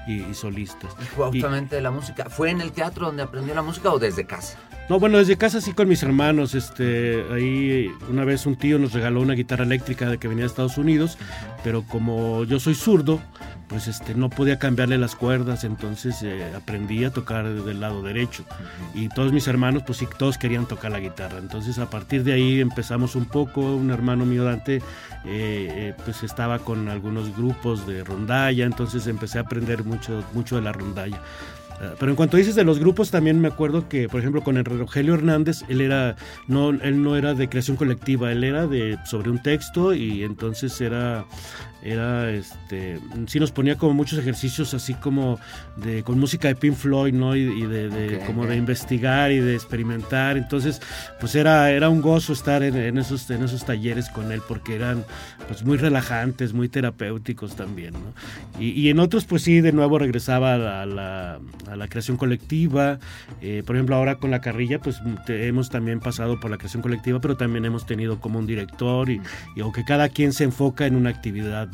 Y, 0.07 0.35
solistas. 0.35 0.93
Y 1.01 1.05
justamente 1.15 1.77
de 1.77 1.83
la 1.83 1.93
música, 1.93 2.29
¿fue 2.31 2.51
en 2.51 2.61
el 2.61 2.73
teatro 2.73 3.07
donde 3.07 3.23
aprendió 3.23 3.55
la 3.55 3.63
música 3.63 3.93
o 3.93 3.99
desde 3.99 4.25
casa? 4.25 4.59
No, 4.91 4.99
bueno, 4.99 5.19
desde 5.19 5.37
casa 5.37 5.61
sí 5.61 5.73
con 5.73 5.87
mis 5.89 6.03
hermanos. 6.03 6.57
Este, 6.57 7.25
ahí 7.33 7.93
una 8.09 8.25
vez 8.25 8.45
un 8.45 8.57
tío 8.57 8.77
nos 8.77 8.93
regaló 8.93 9.21
una 9.21 9.35
guitarra 9.35 9.63
eléctrica 9.63 10.11
de 10.11 10.19
que 10.19 10.27
venía 10.27 10.43
de 10.43 10.49
Estados 10.49 10.79
Unidos, 10.79 11.17
pero 11.63 11.85
como 11.85 12.43
yo 12.43 12.59
soy 12.59 12.75
zurdo, 12.75 13.21
pues 13.69 13.87
este, 13.87 14.17
no 14.17 14.31
podía 14.31 14.59
cambiarle 14.59 14.99
las 14.99 15.15
cuerdas, 15.15 15.63
entonces 15.63 16.21
eh, 16.25 16.53
aprendí 16.57 17.05
a 17.05 17.13
tocar 17.13 17.49
del 17.49 17.79
lado 17.79 18.03
derecho. 18.03 18.45
Y 18.93 19.09
todos 19.11 19.33
mis 19.33 19.47
hermanos, 19.47 19.85
pues 19.87 19.99
sí, 19.99 20.09
todos 20.19 20.39
querían 20.39 20.67
tocar 20.67 20.91
la 20.91 20.99
guitarra. 20.99 21.39
Entonces 21.39 21.79
a 21.79 21.89
partir 21.89 22.25
de 22.25 22.33
ahí 22.33 22.61
empezamos 22.61 23.15
un 23.15 23.27
poco. 23.27 23.61
Un 23.61 23.93
hermano 23.93 24.27
mío, 24.27 24.43
Dante, 24.43 24.79
eh, 24.79 24.83
eh, 25.25 25.95
pues 26.05 26.25
estaba 26.25 26.59
con 26.59 26.89
algunos 26.89 27.37
grupos 27.37 27.87
de 27.87 28.03
rondalla, 28.03 28.67
entonces 28.67 29.07
empecé 29.07 29.39
a 29.39 29.43
aprender 29.43 29.85
mucho, 29.85 30.25
mucho 30.33 30.57
de 30.57 30.63
la 30.63 30.73
rondalla. 30.73 31.21
Pero 31.99 32.13
en 32.13 32.17
cuanto 32.17 32.37
dices 32.37 32.55
de 32.55 32.65
los 32.65 32.79
grupos, 32.79 33.11
también 33.11 33.41
me 33.41 33.49
acuerdo 33.49 33.89
que, 33.89 34.09
por 34.09 34.21
ejemplo, 34.21 34.43
con 34.43 34.59
el 34.59 34.65
Rogelio 34.65 35.15
Hernández, 35.15 35.63
él 35.69 35.81
era, 35.81 36.17
no, 36.47 36.71
él 36.71 37.03
no 37.03 37.17
era 37.17 37.33
de 37.33 37.49
creación 37.49 37.77
colectiva, 37.77 38.31
él 38.33 38.45
era 38.45 38.67
de 38.67 38.99
sobre 39.07 39.31
un 39.31 39.43
texto 39.43 39.95
y 39.95 40.23
entonces 40.23 40.79
era 40.81 41.25
era 41.83 42.31
este 42.31 42.99
sí 43.27 43.41
nos 43.41 43.53
ponía 43.53 43.77
como 43.77 43.95
muchos 43.95 44.19
ejercicios 44.19 44.75
así 44.75 44.95
como 44.95 45.39
de 45.77 46.03
con 46.03 46.19
música 46.19 46.49
de 46.49 46.55
Pink 46.55 46.75
Floyd 46.75 47.15
no 47.15 47.35
y, 47.37 47.67
de, 47.67 48.23
como 48.27 48.47
de 48.47 48.57
investigar 48.57 49.33
y 49.33 49.39
de 49.39 49.55
experimentar. 49.55 50.37
Entonces 50.37 50.81
pues 51.21 51.35
era 51.35 51.71
era 51.71 51.89
un 51.89 52.03
gozo 52.03 52.33
estar 52.33 52.63
en, 52.63 52.99
esos 52.99 53.31
en 53.31 53.43
esos 53.43 53.65
talleres 53.65 54.11
con 54.11 54.31
él 54.33 54.43
porque 54.47 54.75
eran 54.75 55.05
pues 55.49 55.65
muy 55.65 55.79
relajantes 55.79 56.53
muy 56.53 56.69
terapéuticos 56.69 57.57
también 57.57 57.95
¿no? 57.95 58.61
y, 58.61 58.89
en 58.91 58.99
otros 58.99 59.25
pues 59.25 59.43
sí 59.43 59.61
de 59.61 59.73
nuevo 59.73 59.99
regresaba 59.99 60.55
a 60.55 60.87
la, 60.87 61.41
a 61.69 61.77
la, 61.77 61.89
creación 61.89 62.17
colectiva. 62.17 62.99
Eh, 63.41 63.63
por 63.67 63.77
ejemplo 63.77 63.97
ahora 63.97 64.17
con 64.17 64.31
la 64.31 64.41
carrilla 64.41 64.81
pues 64.81 65.01
hemos 65.29 65.71
también 65.71 66.01
pasado 66.01 66.39
por 66.39 66.51
la 66.51 66.59
creación 66.59 66.83
colectiva 66.83 67.21
pero 67.21 67.37
también 67.37 67.65
hemos 67.65 67.87
tenido 67.87 68.21
como 68.21 68.39
un 68.39 68.47
director 68.47 69.09
y, 69.09 69.21
y 69.57 69.61
aunque 69.61 69.85
cada 69.85 70.09
quien 70.09 70.33
se 70.33 70.45
enfoca 70.45 70.87
en 70.87 70.97
una 70.97 71.11
actividad 71.11 71.70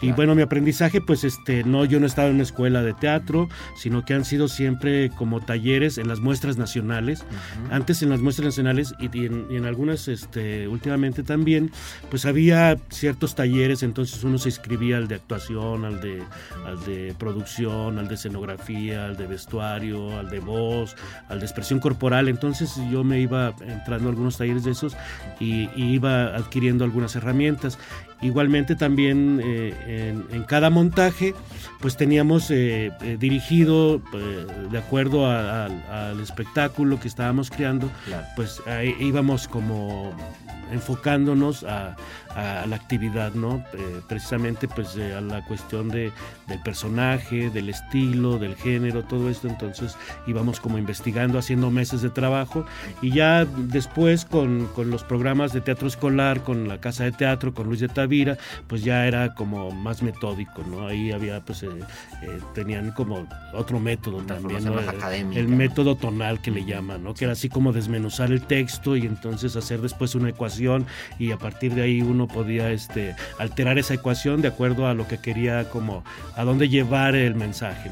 y 0.00 0.12
bueno, 0.12 0.34
mi 0.34 0.42
aprendizaje, 0.42 1.00
pues 1.00 1.24
este, 1.24 1.64
no, 1.64 1.84
yo 1.84 1.98
no 1.98 2.06
he 2.06 2.08
estado 2.08 2.28
en 2.28 2.34
una 2.34 2.42
escuela 2.42 2.82
de 2.82 2.94
teatro, 2.94 3.48
sino 3.76 4.04
que 4.04 4.14
han 4.14 4.24
sido 4.24 4.48
siempre 4.48 5.10
como 5.10 5.40
talleres 5.40 5.98
en 5.98 6.08
las 6.08 6.20
muestras 6.20 6.56
nacionales. 6.56 7.24
Antes 7.70 8.02
en 8.02 8.10
las 8.10 8.20
muestras 8.20 8.46
nacionales 8.46 8.94
y, 8.98 9.26
en, 9.26 9.64
algunas, 9.64 10.08
este, 10.08 10.68
últimamente 10.68 11.22
también, 11.22 11.70
pues 12.10 12.26
había 12.26 12.76
ciertos 12.90 13.34
talleres, 13.34 13.82
entonces 13.82 14.22
uno 14.24 14.38
se 14.38 14.48
inscribía 14.48 14.96
al 14.96 15.08
de 15.08 15.16
actuación, 15.16 15.84
al 15.84 16.00
de, 16.00 16.22
al 16.66 16.84
de 16.84 17.14
producción, 17.18 17.98
al 17.98 18.08
de 18.08 18.14
escenografía, 18.14 19.06
al 19.06 19.16
de 19.16 19.26
vestuario, 19.26 20.18
al 20.18 20.30
de 20.30 20.40
voz, 20.40 20.96
al 21.28 21.40
de 21.40 21.46
expresión 21.46 21.80
corporal. 21.80 22.28
Entonces 22.28 22.74
yo 22.90 23.04
me 23.04 23.20
iba 23.20 23.54
entrando 23.60 24.08
a 24.08 24.10
algunos 24.10 24.36
talleres 24.36 24.64
de 24.64 24.72
esos 24.72 24.96
y 25.38 25.68
iba 25.76 26.36
adquiriendo 26.36 26.84
algunas 26.84 27.14
herramientas. 27.16 27.78
Igualmente 28.22 28.76
también 28.76 29.40
eh, 29.42 30.14
en, 30.30 30.42
cada 30.44 30.68
montaje 30.68 31.34
pues 31.80 31.96
teníamos 31.96 32.50
eh, 32.50 32.92
eh, 33.00 33.16
dirigido 33.18 34.02
de 34.70 34.78
acuerdo 34.78 35.26
al 35.26 36.20
espectáculo 36.20 37.00
que 37.00 37.08
estábamos 37.08 37.50
creando, 37.50 37.90
pues 38.36 38.60
ahí 38.66 38.94
íbamos 39.00 39.48
como 39.48 40.14
enfocándonos 40.72 41.64
a, 41.64 41.96
la 42.66 42.76
actividad, 42.76 43.34
¿no? 43.34 43.64
Eh, 43.72 44.00
precisamente 44.08 44.68
pues 44.68 44.96
a 44.96 45.20
la 45.20 45.44
cuestión 45.44 45.88
de, 45.88 46.12
del 46.46 46.60
personaje, 46.60 47.50
del 47.50 47.68
estilo, 47.68 48.38
del 48.38 48.54
género, 48.54 49.02
todo 49.02 49.28
esto, 49.28 49.48
entonces 49.48 49.96
íbamos 50.28 50.60
como 50.60 50.78
investigando, 50.78 51.40
haciendo 51.40 51.72
meses 51.72 52.02
de 52.02 52.10
trabajo. 52.10 52.64
Y 53.02 53.10
ya 53.10 53.44
después 53.44 54.24
con, 54.24 54.68
los 54.76 55.02
programas 55.02 55.52
de 55.52 55.60
teatro 55.60 55.88
escolar, 55.88 56.44
con 56.44 56.68
la 56.68 56.80
casa 56.80 57.02
de 57.02 57.10
teatro, 57.10 57.52
con 57.52 57.66
Luis 57.66 57.80
de 57.80 57.88
Tavira, 58.10 58.38
pues 58.66 58.82
ya 58.82 59.06
era 59.06 59.34
como 59.34 59.70
más 59.70 60.02
metódico, 60.02 60.64
¿no? 60.64 60.88
Ahí 60.88 61.12
había 61.12 61.40
pues 61.40 61.62
eh, 61.62 61.68
eh, 62.22 62.40
tenían 62.54 62.90
como 62.90 63.28
otro 63.54 63.78
método 63.78 64.18
también, 64.22 64.66
el, 65.32 65.46
método 65.46 65.96
tonal 65.96 66.42
que 66.42 66.50
le 66.50 66.64
llaman, 66.64 67.04
¿no? 67.04 67.14
Que 67.14 67.24
era 67.26 67.34
así 67.34 67.48
como 67.48 67.72
desmenuzar 67.72 68.32
el 68.32 68.42
texto 68.42 68.96
y 68.96 69.02
entonces 69.02 69.54
hacer 69.54 69.80
después 69.80 70.16
una 70.16 70.30
ecuación 70.30 70.86
y 71.20 71.30
a 71.30 71.36
partir 71.36 71.74
de 71.74 71.82
ahí 71.82 72.02
uno 72.02 72.26
podía 72.26 72.72
este, 72.72 73.14
alterar 73.38 73.78
esa 73.78 73.94
ecuación 73.94 74.42
de 74.42 74.48
acuerdo 74.48 74.88
a 74.88 74.94
lo 74.94 75.06
que 75.06 75.18
quería 75.18 75.68
como 75.70 76.02
a 76.34 76.42
dónde 76.42 76.68
llevar 76.68 77.14
el 77.14 77.36
mensaje, 77.36 77.90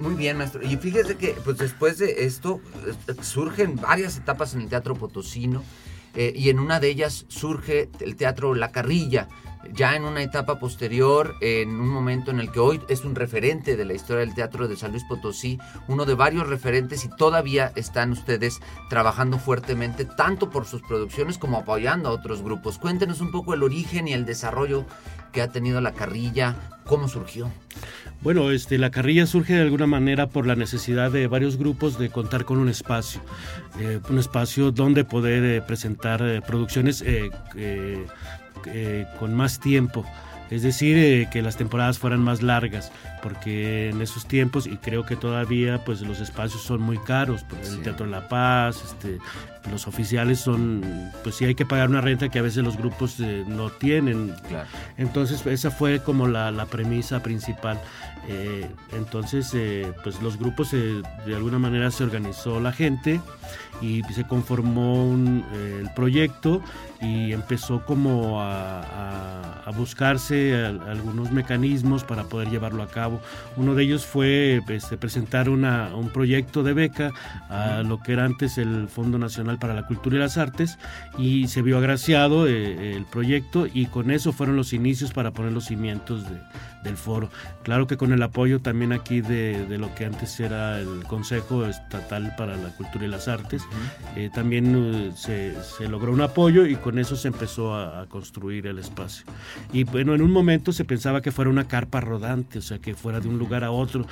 Muy 0.00 0.14
bien, 0.14 0.36
maestro. 0.36 0.62
Y 0.62 0.76
fíjese 0.76 1.16
que 1.16 1.36
pues 1.44 1.58
después 1.58 1.98
de 1.98 2.24
esto 2.24 2.60
eh, 3.06 3.14
surgen 3.22 3.76
varias 3.76 4.16
etapas 4.16 4.54
en 4.54 4.62
el 4.62 4.68
teatro 4.68 4.96
potosino 4.96 5.62
eh, 6.14 6.32
y 6.34 6.50
en 6.50 6.58
una 6.58 6.80
de 6.80 6.88
ellas 6.88 7.26
surge 7.28 7.90
el 8.00 8.16
teatro 8.16 8.54
La 8.54 8.70
Carrilla, 8.70 9.28
ya 9.72 9.96
en 9.96 10.04
una 10.04 10.22
etapa 10.22 10.58
posterior, 10.58 11.36
en 11.40 11.80
un 11.80 11.88
momento 11.88 12.30
en 12.30 12.40
el 12.40 12.50
que 12.50 12.60
hoy 12.60 12.80
es 12.88 13.04
un 13.04 13.14
referente 13.14 13.76
de 13.76 13.84
la 13.84 13.94
historia 13.94 14.20
del 14.20 14.34
teatro 14.34 14.68
de 14.68 14.76
San 14.76 14.90
Luis 14.90 15.04
Potosí, 15.04 15.58
uno 15.88 16.04
de 16.04 16.14
varios 16.14 16.48
referentes 16.48 17.04
y 17.04 17.08
todavía 17.08 17.72
están 17.74 18.12
ustedes 18.12 18.60
trabajando 18.90 19.38
fuertemente, 19.38 20.04
tanto 20.04 20.50
por 20.50 20.66
sus 20.66 20.82
producciones 20.82 21.38
como 21.38 21.58
apoyando 21.58 22.08
a 22.08 22.12
otros 22.12 22.42
grupos. 22.42 22.78
Cuéntenos 22.78 23.20
un 23.20 23.30
poco 23.30 23.54
el 23.54 23.62
origen 23.62 24.08
y 24.08 24.12
el 24.12 24.26
desarrollo 24.26 24.84
que 25.34 25.42
ha 25.42 25.48
tenido 25.48 25.80
la 25.82 25.92
carrilla, 25.92 26.54
cómo 26.86 27.08
surgió. 27.08 27.50
Bueno, 28.22 28.50
este, 28.50 28.78
la 28.78 28.90
carrilla 28.90 29.26
surge 29.26 29.52
de 29.52 29.60
alguna 29.60 29.86
manera 29.86 30.28
por 30.28 30.46
la 30.46 30.54
necesidad 30.54 31.10
de 31.10 31.26
varios 31.26 31.58
grupos 31.58 31.98
de 31.98 32.08
contar 32.08 32.46
con 32.46 32.56
un 32.56 32.70
espacio, 32.70 33.20
eh, 33.78 34.00
un 34.08 34.18
espacio 34.18 34.70
donde 34.70 35.04
poder 35.04 35.44
eh, 35.44 35.60
presentar 35.60 36.22
eh, 36.22 36.40
producciones 36.40 37.04
con 39.18 39.34
más 39.34 39.60
tiempo. 39.60 40.06
Es 40.50 40.62
decir, 40.62 41.28
que 41.30 41.42
las 41.42 41.56
temporadas 41.56 41.98
fueran 41.98 42.20
más 42.20 42.40
largas, 42.40 42.92
porque 43.24 43.88
en 43.88 44.02
esos 44.02 44.26
tiempos, 44.26 44.66
y 44.66 44.76
creo 44.76 45.06
que 45.06 45.16
todavía, 45.16 45.82
pues 45.82 46.02
los 46.02 46.20
espacios 46.20 46.60
son 46.60 46.82
muy 46.82 46.98
caros, 46.98 47.42
por 47.44 47.58
el 47.58 47.80
Teatro 47.80 48.04
La 48.04 48.28
Paz, 48.28 48.84
este, 48.84 49.18
los 49.70 49.86
oficiales 49.88 50.40
son, 50.40 51.10
pues 51.22 51.36
sí 51.36 51.46
hay 51.46 51.54
que 51.54 51.64
pagar 51.64 51.88
una 51.88 52.02
renta 52.02 52.28
que 52.28 52.38
a 52.38 52.42
veces 52.42 52.62
los 52.62 52.76
grupos 52.76 53.18
eh, 53.20 53.42
no 53.48 53.70
tienen. 53.70 54.34
Entonces, 54.98 55.46
esa 55.46 55.70
fue 55.70 56.00
como 56.00 56.28
la, 56.28 56.50
la 56.50 56.66
premisa 56.66 57.22
principal. 57.22 57.80
entonces, 58.92 59.56
pues 60.02 60.20
los 60.20 60.38
grupos, 60.38 60.72
de 60.72 61.34
alguna 61.34 61.58
manera 61.58 61.90
se 61.90 62.04
organizó 62.04 62.60
la 62.60 62.72
gente 62.72 63.22
y 63.80 64.02
se 64.14 64.26
conformó 64.26 65.14
el 65.54 65.90
proyecto 65.94 66.62
y 67.00 67.32
empezó 67.32 67.84
como 67.84 68.40
a, 68.40 69.70
buscarse 69.76 70.54
algunos 70.64 71.32
mecanismos 71.32 72.04
para 72.04 72.24
poder 72.24 72.48
llevarlo 72.48 72.82
a 72.82 72.86
cabo. 72.86 73.13
Uno 73.56 73.74
de 73.74 73.84
ellos 73.84 74.04
fue 74.04 74.62
este, 74.68 74.96
presentar 74.96 75.48
una, 75.48 75.94
un 75.94 76.10
proyecto 76.10 76.62
de 76.62 76.72
beca 76.72 77.12
a 77.48 77.82
lo 77.82 78.00
que 78.00 78.12
era 78.12 78.24
antes 78.24 78.58
el 78.58 78.88
Fondo 78.88 79.18
Nacional 79.18 79.58
para 79.58 79.74
la 79.74 79.86
Cultura 79.86 80.16
y 80.16 80.20
las 80.20 80.38
Artes 80.38 80.78
y 81.18 81.48
se 81.48 81.62
vio 81.62 81.78
agraciado 81.78 82.46
eh, 82.46 82.96
el 82.96 83.04
proyecto 83.04 83.66
y 83.72 83.86
con 83.86 84.10
eso 84.10 84.32
fueron 84.32 84.56
los 84.56 84.72
inicios 84.72 85.12
para 85.12 85.32
poner 85.32 85.52
los 85.52 85.66
cimientos 85.66 86.24
del 86.84 86.96
foro. 86.96 87.30
Claro 87.64 87.86
que 87.86 87.96
con 87.96 88.12
el 88.12 88.22
apoyo 88.22 88.60
también 88.60 88.92
aquí 88.92 89.20
de, 89.20 89.66
de, 89.66 89.78
lo 89.78 89.92
que 89.94 90.04
antes 90.04 90.38
era 90.38 90.78
el 90.78 91.04
Consejo 91.04 91.66
Estatal 91.66 92.34
para 92.36 92.56
la 92.56 92.68
Cultura 92.76 93.04
y 93.04 93.08
las 93.08 93.26
Artes, 93.26 93.62
eh, 94.16 94.30
también 94.32 94.74
eh, 94.76 95.12
se, 95.16 95.54
se 95.62 95.88
logró 95.88 96.12
un 96.12 96.20
apoyo 96.20 96.66
y 96.66 96.76
con 96.76 96.98
eso 96.98 97.16
se 97.16 97.28
empezó 97.28 97.74
a, 97.74 98.06
construir 98.08 98.66
el 98.66 98.78
espacio. 98.78 99.24
Y 99.72 99.84
bueno, 99.84 100.14
en 100.14 100.20
un 100.20 100.30
momento 100.30 100.72
se 100.72 100.84
pensaba 100.84 101.22
que 101.22 101.32
fuera 101.32 101.50
una 101.50 101.66
carpa 101.66 102.00
rodante, 102.00 102.58
o 102.58 102.62
sea, 102.62 102.78
que 102.78 102.94
fuera 102.94 103.18
de 103.18 103.28
un 103.28 103.38
lugar 103.38 103.64
a 103.64 103.70
otro, 103.70 104.06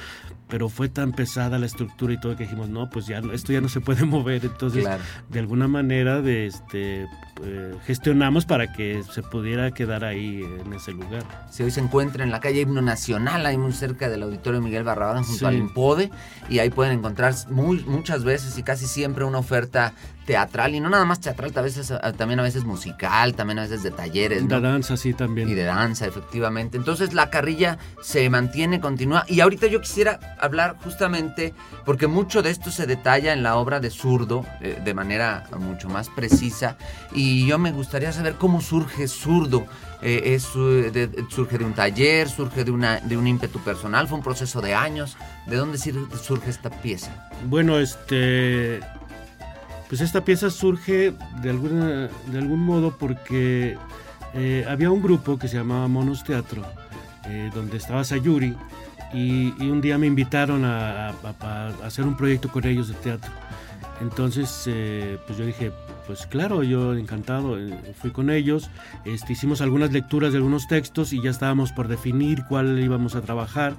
pero 0.48 0.68
fue 0.68 0.88
tan 0.88 1.12
pesada 1.12 1.58
la 1.58 1.66
estructura 1.66 2.14
y 2.14 2.20
todo 2.20 2.36
que 2.36 2.44
dijimos, 2.44 2.68
no, 2.68 2.88
pues 2.90 3.06
ya 3.06 3.22
esto 3.32 3.52
ya 3.52 3.60
no 3.60 3.68
se 3.68 3.80
puede 3.80 4.04
mover. 4.06 4.44
Entonces, 4.44 4.88
de 5.28 5.38
alguna 5.38 5.68
manera, 5.68 6.22
de 6.22 6.46
este, 6.46 7.06
eh, 7.42 7.74
gestionamos 7.86 8.46
para 8.46 8.72
que 8.72 9.02
se 9.10 9.22
pudiera 9.22 9.72
quedar 9.72 10.04
ahí 10.04 10.42
en 10.64 10.72
ese 10.72 10.92
lugar. 10.92 11.24
Si 11.50 11.62
hoy 11.62 11.70
se 11.70 11.80
encuentra 11.80 12.24
en 12.24 12.30
la 12.30 12.40
calle 12.40 12.61
Himno 12.62 12.82
Nacional, 12.82 13.46
ahí 13.46 13.58
muy 13.58 13.72
cerca 13.72 14.08
del 14.08 14.22
Auditorio 14.22 14.60
Miguel 14.60 14.84
Barrabán, 14.84 15.24
junto 15.24 15.46
al 15.46 15.54
Impode, 15.54 16.10
y 16.48 16.58
ahí 16.58 16.70
pueden 16.70 16.98
encontrar 16.98 17.34
muy, 17.50 17.84
muchas 17.84 18.24
veces 18.24 18.58
y 18.58 18.62
casi 18.62 18.86
siempre 18.86 19.24
una 19.24 19.38
oferta 19.38 19.92
teatral 20.24 20.74
y 20.74 20.80
no 20.80 20.88
nada 20.88 21.04
más 21.04 21.20
teatral, 21.20 21.52
a 21.54 21.60
veces, 21.60 21.92
también 22.16 22.40
a 22.40 22.42
veces 22.42 22.64
musical, 22.64 23.34
también 23.34 23.58
a 23.58 23.62
veces 23.62 23.82
de 23.82 23.90
talleres. 23.90 24.46
De 24.46 24.60
danza, 24.60 24.96
sí, 24.96 25.14
también. 25.14 25.48
Y 25.48 25.54
de 25.54 25.64
danza, 25.64 26.06
efectivamente. 26.06 26.76
Entonces 26.76 27.12
la 27.12 27.30
carrilla 27.30 27.78
se 28.02 28.28
mantiene, 28.30 28.80
continúa. 28.80 29.24
Y 29.28 29.40
ahorita 29.40 29.66
yo 29.66 29.80
quisiera 29.80 30.18
hablar 30.40 30.76
justamente, 30.82 31.54
porque 31.84 32.06
mucho 32.06 32.42
de 32.42 32.50
esto 32.50 32.70
se 32.70 32.86
detalla 32.86 33.32
en 33.32 33.42
la 33.42 33.56
obra 33.56 33.80
de 33.80 33.90
Zurdo, 33.90 34.44
eh, 34.60 34.80
de 34.84 34.94
manera 34.94 35.44
mucho 35.58 35.88
más 35.88 36.08
precisa, 36.08 36.76
y 37.12 37.46
yo 37.46 37.58
me 37.58 37.72
gustaría 37.72 38.12
saber 38.12 38.34
cómo 38.34 38.60
surge 38.60 39.08
Zurdo. 39.08 39.66
Eh, 40.04 40.34
es, 40.34 40.42
surge 40.42 41.58
de 41.58 41.64
un 41.64 41.74
taller, 41.74 42.28
surge 42.28 42.64
de, 42.64 42.72
una, 42.72 42.98
de 42.98 43.16
un 43.16 43.24
ímpetu 43.28 43.60
personal, 43.60 44.08
fue 44.08 44.18
un 44.18 44.24
proceso 44.24 44.60
de 44.60 44.74
años. 44.74 45.16
¿De 45.46 45.56
dónde 45.56 45.78
surge 45.78 46.50
esta 46.50 46.70
pieza? 46.70 47.30
Bueno, 47.44 47.78
este 47.78 48.80
pues 49.92 50.00
esta 50.00 50.24
pieza 50.24 50.48
surge 50.48 51.12
de, 51.42 51.50
alguna, 51.50 52.08
de 52.08 52.38
algún 52.38 52.60
modo 52.60 52.96
porque 52.96 53.76
eh, 54.32 54.64
había 54.66 54.90
un 54.90 55.02
grupo 55.02 55.38
que 55.38 55.48
se 55.48 55.58
llamaba 55.58 55.86
Monos 55.86 56.24
Teatro, 56.24 56.62
eh, 57.26 57.50
donde 57.54 57.76
estaba 57.76 58.02
Sayuri, 58.02 58.56
y, 59.12 59.50
un 59.60 59.82
día 59.82 59.98
me 59.98 60.06
invitaron 60.06 60.64
a, 60.64 61.10
hacer 61.84 62.06
un 62.06 62.16
proyecto 62.16 62.48
con 62.48 62.66
ellos 62.66 62.88
de 62.88 62.94
teatro. 62.94 63.30
Entonces, 64.00 64.64
eh, 64.64 65.18
pues 65.26 65.38
yo 65.38 65.44
dije, 65.44 65.72
pues 66.06 66.24
claro, 66.24 66.62
yo 66.62 66.94
encantado, 66.94 67.58
fui 68.00 68.12
con 68.12 68.30
ellos, 68.30 68.70
este, 69.04 69.34
hicimos 69.34 69.60
algunas 69.60 69.92
lecturas 69.92 70.32
de 70.32 70.38
algunos 70.38 70.68
textos 70.68 71.12
y 71.12 71.20
ya 71.20 71.28
estábamos 71.28 71.70
por 71.70 71.88
definir 71.88 72.44
cuál 72.48 72.78
íbamos 72.78 73.14
a 73.14 73.20
trabajar. 73.20 73.74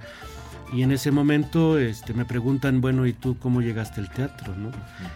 Y 0.73 0.81
en 0.81 0.91
ese 0.91 1.11
momento 1.11 1.77
este, 1.77 2.13
me 2.13 2.25
preguntan, 2.25 2.81
bueno, 2.81 3.05
¿y 3.05 3.13
tú 3.13 3.37
cómo 3.37 3.61
llegaste 3.61 4.01
al 4.01 4.09
teatro? 4.09 4.55
¿no? 4.55 4.71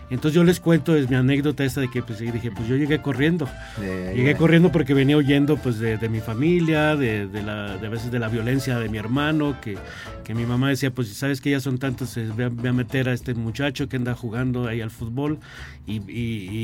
entonces 0.10 0.36
yo 0.36 0.44
les 0.44 0.60
cuento, 0.60 0.96
es 0.96 1.10
mi 1.10 1.16
anécdota 1.16 1.64
esta 1.64 1.82
de 1.82 1.90
que 1.90 2.04
pues, 2.04 2.20
dije, 2.20 2.52
pues 2.52 2.68
yo 2.68 2.76
llegué 2.76 3.02
corriendo. 3.02 3.50
llegué 3.80 4.36
corriendo 4.36 4.72
porque 4.72 4.94
venía 4.94 5.18
huyendo 5.18 5.58
pues, 5.58 5.80
de, 5.80 6.10
mi 6.10 6.20
familia, 6.20 6.96
de, 6.96 7.28
de, 7.28 7.44
la, 7.44 7.78
de 7.78 7.88
a 7.88 7.90
veces 7.90 8.12
de 8.12 8.20
la 8.20 8.28
violencia 8.28 8.78
de 8.80 8.88
mi 8.90 8.98
hermano, 8.98 9.60
que, 9.62 9.78
que 10.28 10.36
mi 10.36 10.46
mamá 10.46 10.68
decía, 10.70 10.92
pues 10.92 11.08
sabes 11.14 11.40
que 11.40 11.52
ya 11.52 11.62
son 11.62 11.78
tantos, 11.78 12.18
eh, 12.18 12.28
voy 12.36 12.68
a, 12.68 12.74
meter 12.74 13.08
a 13.08 13.14
este 13.14 13.34
muchacho 13.34 13.88
que 13.88 13.96
anda 13.96 14.14
jugando 14.14 14.68
ahí 14.68 14.82
al 14.82 14.92
fútbol. 14.92 15.40
Y, 15.86 16.02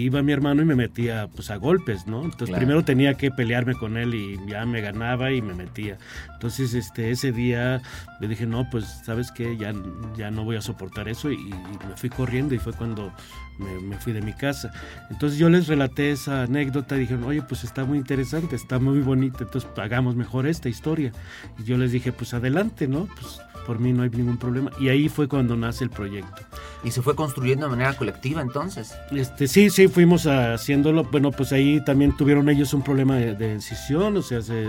iba 0.03 0.21
mi 0.21 0.33
hermano 0.33 0.61
y 0.63 0.65
me 0.65 0.75
metía 0.75 1.29
pues 1.33 1.49
a 1.49 1.55
golpes, 1.55 2.05
¿no? 2.05 2.25
Entonces 2.25 2.53
primero 2.53 2.83
tenía 2.83 3.13
que 3.13 3.31
pelearme 3.31 3.73
con 3.75 3.95
él 3.95 4.13
y 4.13 4.37
ya 4.47 4.65
me 4.65 4.81
ganaba 4.81 5.31
y 5.31 5.41
me 5.41 5.53
metía. 5.53 5.97
Entonces 6.33 6.73
este, 6.73 7.09
ese 7.09 7.31
día 7.31 7.81
le 8.19 8.27
dije, 8.27 8.45
no, 8.45 8.67
pues 8.69 8.82
sabes 8.87 9.31
que 9.31 9.57
ya, 9.57 9.73
ya 10.15 10.31
no 10.31 10.43
voy 10.43 10.55
a 10.55 10.61
soportar 10.61 11.07
eso 11.07 11.31
y, 11.31 11.37
me 11.37 11.97
fui 11.97 12.09
corriendo 12.09 12.55
y 12.55 12.59
fue 12.59 12.73
cuando 12.73 13.11
me, 13.57 13.97
fui 13.97 14.13
de 14.13 14.21
mi 14.21 14.33
casa. 14.33 14.71
Entonces 15.09 15.37
yo 15.37 15.49
les 15.49 15.67
relaté 15.67 16.11
esa 16.11 16.43
anécdota 16.43 16.95
y 16.95 17.01
dijeron, 17.01 17.23
oye, 17.23 17.41
pues 17.41 17.63
está 17.63 17.85
muy 17.85 17.97
interesante, 17.97 18.55
está 18.55 18.79
muy 18.79 18.99
bonita, 18.99 19.39
entonces 19.41 19.69
hagamos 19.77 20.15
mejor 20.15 20.47
esta 20.47 20.69
historia. 20.69 21.11
Y 21.59 21.63
yo 21.63 21.77
les 21.77 21.91
dije, 21.91 22.11
pues 22.11 22.33
adelante, 22.33 22.87
¿no? 22.87 23.07
Pues 23.19 23.39
por 23.65 23.79
mí 23.79 23.93
no 23.93 24.03
hay 24.03 24.09
ningún 24.09 24.37
problema. 24.37 24.71
Y 24.79 24.89
ahí 24.89 25.09
fue 25.09 25.27
cuando 25.27 25.55
nace 25.55 25.83
el 25.83 25.89
proyecto. 25.89 26.41
¿Y 26.83 26.91
se 26.91 27.01
fue 27.01 27.15
construyendo 27.15 27.65
de 27.65 27.71
manera 27.71 27.93
colectiva 27.93 28.41
entonces? 28.41 28.93
Este, 29.11 29.47
sí, 29.47 29.69
sí, 29.69 29.87
fuimos 29.87 30.25
haciéndolo. 30.25 31.05
Bueno, 31.05 31.31
pues 31.31 31.53
ahí 31.53 31.83
también 31.85 32.15
tuvieron 32.17 32.49
ellos 32.49 32.73
un 32.73 32.83
problema 32.83 33.15
de, 33.15 33.35
decisión, 33.35 34.17
o 34.17 34.21
sea, 34.21 34.41
se, 34.41 34.65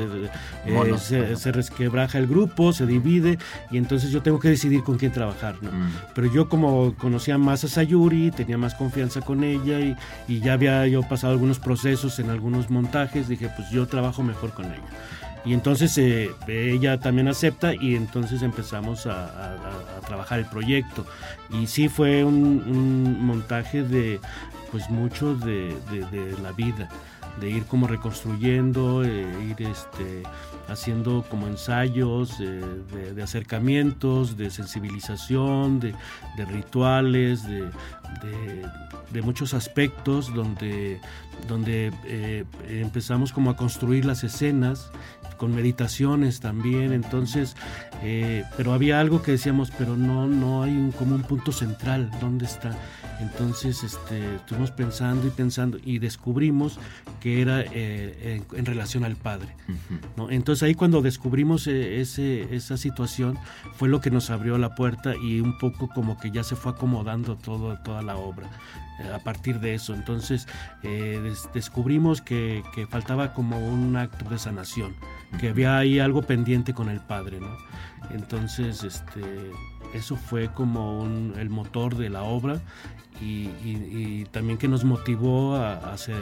eh, 0.66 1.36
se, 1.36 1.52
resquebraja 1.52 2.18
el 2.18 2.28
grupo, 2.28 2.72
se 2.72 2.86
divide, 2.86 3.38
y 3.70 3.78
entonces 3.78 4.03
yo 4.10 4.22
tengo 4.22 4.38
que 4.38 4.48
decidir 4.48 4.82
con 4.82 4.98
quién 4.98 5.12
trabajar, 5.12 5.56
¿no? 5.62 5.70
Mm. 5.70 5.92
Pero 6.14 6.32
yo 6.32 6.48
como 6.48 6.94
conocía 6.94 7.38
más 7.38 7.64
a 7.64 7.68
Sayuri, 7.68 8.30
tenía 8.30 8.58
más 8.58 8.74
confianza 8.74 9.20
con 9.20 9.44
ella 9.44 9.80
y, 9.80 9.96
y 10.28 10.40
ya 10.40 10.54
había 10.54 10.86
yo 10.86 11.02
pasado 11.02 11.32
algunos 11.32 11.58
procesos 11.58 12.18
en 12.18 12.30
algunos 12.30 12.70
montajes, 12.70 13.28
dije, 13.28 13.50
pues 13.56 13.70
yo 13.70 13.86
trabajo 13.86 14.22
mejor 14.22 14.52
con 14.52 14.66
ella. 14.66 14.82
Y 15.44 15.52
entonces 15.52 15.96
eh, 15.98 16.30
ella 16.48 16.98
también 16.98 17.28
acepta 17.28 17.74
y 17.74 17.96
entonces 17.96 18.42
empezamos 18.42 19.06
a, 19.06 19.50
trabajar 20.06 20.38
el 20.38 20.46
proyecto. 20.46 21.06
Y 21.50 21.66
sí 21.66 21.88
fue 21.88 22.24
un, 22.24 23.24
montaje 23.24 23.82
de 23.82 24.20
pues 24.70 24.88
mucho 24.90 25.34
de, 25.34 25.76
la 26.42 26.52
vida, 26.52 26.88
de 27.40 27.50
ir 27.50 27.64
como 27.64 27.86
reconstruyendo, 27.86 29.04
eh, 29.04 29.26
ir 29.48 29.66
este, 29.66 30.22
haciendo 30.68 31.24
como 31.28 31.46
ensayos 31.46 32.40
eh, 32.40 32.60
de, 33.14 33.22
acercamientos, 33.22 34.36
de 34.36 34.50
sensibilización, 34.50 35.80
de, 35.80 35.94
rituales, 36.46 37.44
de, 37.46 37.70
muchos 39.22 39.54
aspectos 39.54 40.34
donde, 40.34 41.00
donde 41.46 41.92
empezamos 42.68 43.32
como 43.32 43.50
a 43.50 43.56
construir 43.56 44.04
las 44.04 44.24
escenas 44.24 44.90
con 45.36 45.54
meditaciones 45.54 46.40
también, 46.40 46.92
entonces, 46.92 47.56
eh, 48.02 48.44
pero 48.56 48.72
había 48.72 49.00
algo 49.00 49.22
que 49.22 49.32
decíamos, 49.32 49.70
pero 49.76 49.96
no, 49.96 50.26
no 50.26 50.62
hay 50.62 50.72
un, 50.72 50.92
como 50.92 51.14
un 51.14 51.22
punto 51.22 51.52
central, 51.52 52.10
¿dónde 52.20 52.46
está? 52.46 52.76
Entonces 53.20 53.82
este, 53.84 54.36
estuvimos 54.36 54.70
pensando 54.70 55.26
y 55.26 55.30
pensando 55.30 55.78
y 55.82 55.98
descubrimos 55.98 56.78
que 57.20 57.40
era 57.40 57.60
eh, 57.60 58.42
en, 58.52 58.66
relación 58.66 59.04
al 59.04 59.16
Padre. 59.16 59.54
¿no? 60.16 60.30
Entonces 60.30 60.64
ahí 60.64 60.74
cuando 60.74 61.00
descubrimos 61.00 61.66
eh, 61.66 62.00
ese, 62.00 62.54
esa 62.54 62.76
situación 62.76 63.38
fue 63.76 63.88
lo 63.88 64.00
que 64.00 64.10
nos 64.10 64.30
abrió 64.30 64.58
la 64.58 64.74
puerta 64.74 65.14
y 65.16 65.40
un 65.40 65.56
poco 65.58 65.88
como 65.88 66.18
que 66.18 66.30
ya 66.30 66.42
se 66.42 66.56
fue 66.56 66.72
acomodando 66.72 67.36
todo, 67.36 67.78
toda 67.78 68.02
la 68.02 68.16
obra 68.16 68.48
a 69.12 69.18
partir 69.18 69.60
de 69.60 69.74
eso. 69.74 69.94
Entonces 69.94 70.46
descubrimos 71.52 72.20
que, 72.20 72.62
que, 72.74 72.86
faltaba 72.86 73.32
como 73.32 73.58
un 73.58 73.96
acto 73.96 74.28
de 74.28 74.38
sanación 74.38 74.94
que 75.38 75.48
había 75.50 75.78
ahí 75.78 75.98
algo 75.98 76.22
pendiente 76.22 76.74
con 76.74 76.88
el 76.88 77.00
padre, 77.00 77.40
¿no? 77.40 77.56
Entonces, 78.10 78.84
este, 78.84 79.22
eso 79.94 80.16
fue 80.16 80.48
como 80.48 81.06
el 81.38 81.50
motor 81.50 81.96
de 81.96 82.10
la 82.10 82.22
obra 82.22 82.60
y, 83.20 84.24
también 84.32 84.58
que 84.58 84.68
nos 84.68 84.84
motivó 84.84 85.56
a, 85.56 85.92
hacer, 85.92 86.20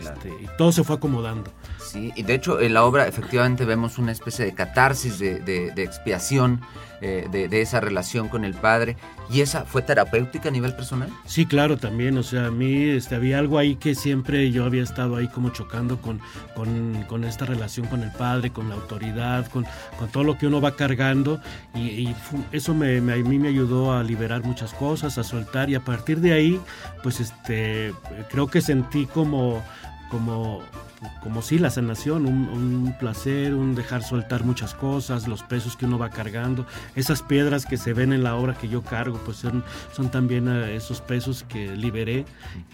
este, 0.00 0.28
y 0.28 0.48
todo 0.58 0.72
se 0.72 0.82
fue 0.82 0.96
acomodando. 0.96 1.52
Sí, 1.78 2.12
y 2.16 2.22
de 2.22 2.34
hecho 2.34 2.60
en 2.60 2.74
la 2.74 2.84
obra 2.84 3.06
efectivamente 3.06 3.64
vemos 3.64 3.98
una 3.98 4.12
especie 4.12 4.44
de 4.44 4.52
catarsis, 4.52 5.18
de, 5.18 5.40
de 5.40 5.82
expiación 5.82 6.60
eh, 7.02 7.28
de, 7.30 7.60
esa 7.60 7.80
relación 7.80 8.28
con 8.28 8.44
el 8.44 8.54
padre. 8.54 8.96
¿Y 9.30 9.40
esa 9.40 9.64
fue 9.64 9.82
terapéutica 9.82 10.48
a 10.48 10.52
nivel 10.52 10.74
personal? 10.74 11.10
Sí, 11.26 11.44
claro, 11.44 11.76
también. 11.76 12.16
O 12.16 12.22
sea, 12.22 12.46
a 12.46 12.50
mí 12.50 12.84
este, 12.84 13.14
había 13.14 13.38
algo 13.38 13.58
ahí 13.58 13.76
que 13.76 13.94
siempre 13.94 14.50
yo 14.50 14.64
había 14.64 14.82
estado 14.82 15.16
ahí 15.16 15.28
como 15.28 15.50
chocando 15.50 16.00
con, 16.00 16.20
con, 16.54 17.24
esta 17.24 17.44
relación 17.44 17.86
con 17.86 18.02
el 18.02 18.12
padre, 18.12 18.35
con 18.52 18.68
la 18.68 18.74
autoridad, 18.74 19.46
con, 19.48 19.66
con 19.98 20.08
todo 20.08 20.24
lo 20.24 20.38
que 20.38 20.46
uno 20.46 20.60
va 20.60 20.76
cargando. 20.76 21.40
Y, 21.74 22.14
eso 22.52 22.74
me, 22.74 22.98
a 22.98 23.16
mí 23.16 23.38
me 23.38 23.48
ayudó 23.48 23.92
a 23.92 24.02
liberar 24.02 24.44
muchas 24.44 24.72
cosas, 24.74 25.18
a 25.18 25.24
soltar. 25.24 25.70
Y 25.70 25.74
a 25.74 25.80
partir 25.80 26.20
de 26.20 26.32
ahí, 26.32 26.60
pues 27.02 27.20
este, 27.20 27.92
creo 28.30 28.46
que 28.48 28.60
sentí 28.60 29.06
como, 29.06 29.62
como 30.10 30.62
como 31.22 31.42
sí, 31.42 31.58
la 31.58 31.70
sanación, 31.70 32.26
un, 32.26 32.94
placer, 32.98 33.54
un 33.54 33.74
dejar 33.74 34.02
soltar 34.02 34.44
muchas 34.44 34.74
cosas, 34.74 35.28
los 35.28 35.42
pesos 35.42 35.76
que 35.76 35.84
uno 35.84 35.98
va 35.98 36.10
cargando, 36.10 36.66
esas 36.94 37.22
piedras 37.22 37.66
que 37.66 37.76
se 37.76 37.92
ven 37.92 38.12
en 38.12 38.22
la 38.22 38.36
obra 38.36 38.54
que 38.54 38.68
yo 38.68 38.82
cargo, 38.82 39.20
pues 39.24 39.38
son, 39.38 39.64
son 39.92 40.10
también 40.10 40.48
eh, 40.48 40.76
esos 40.76 41.00
pesos 41.00 41.44
que 41.48 41.76
liberé 41.76 42.24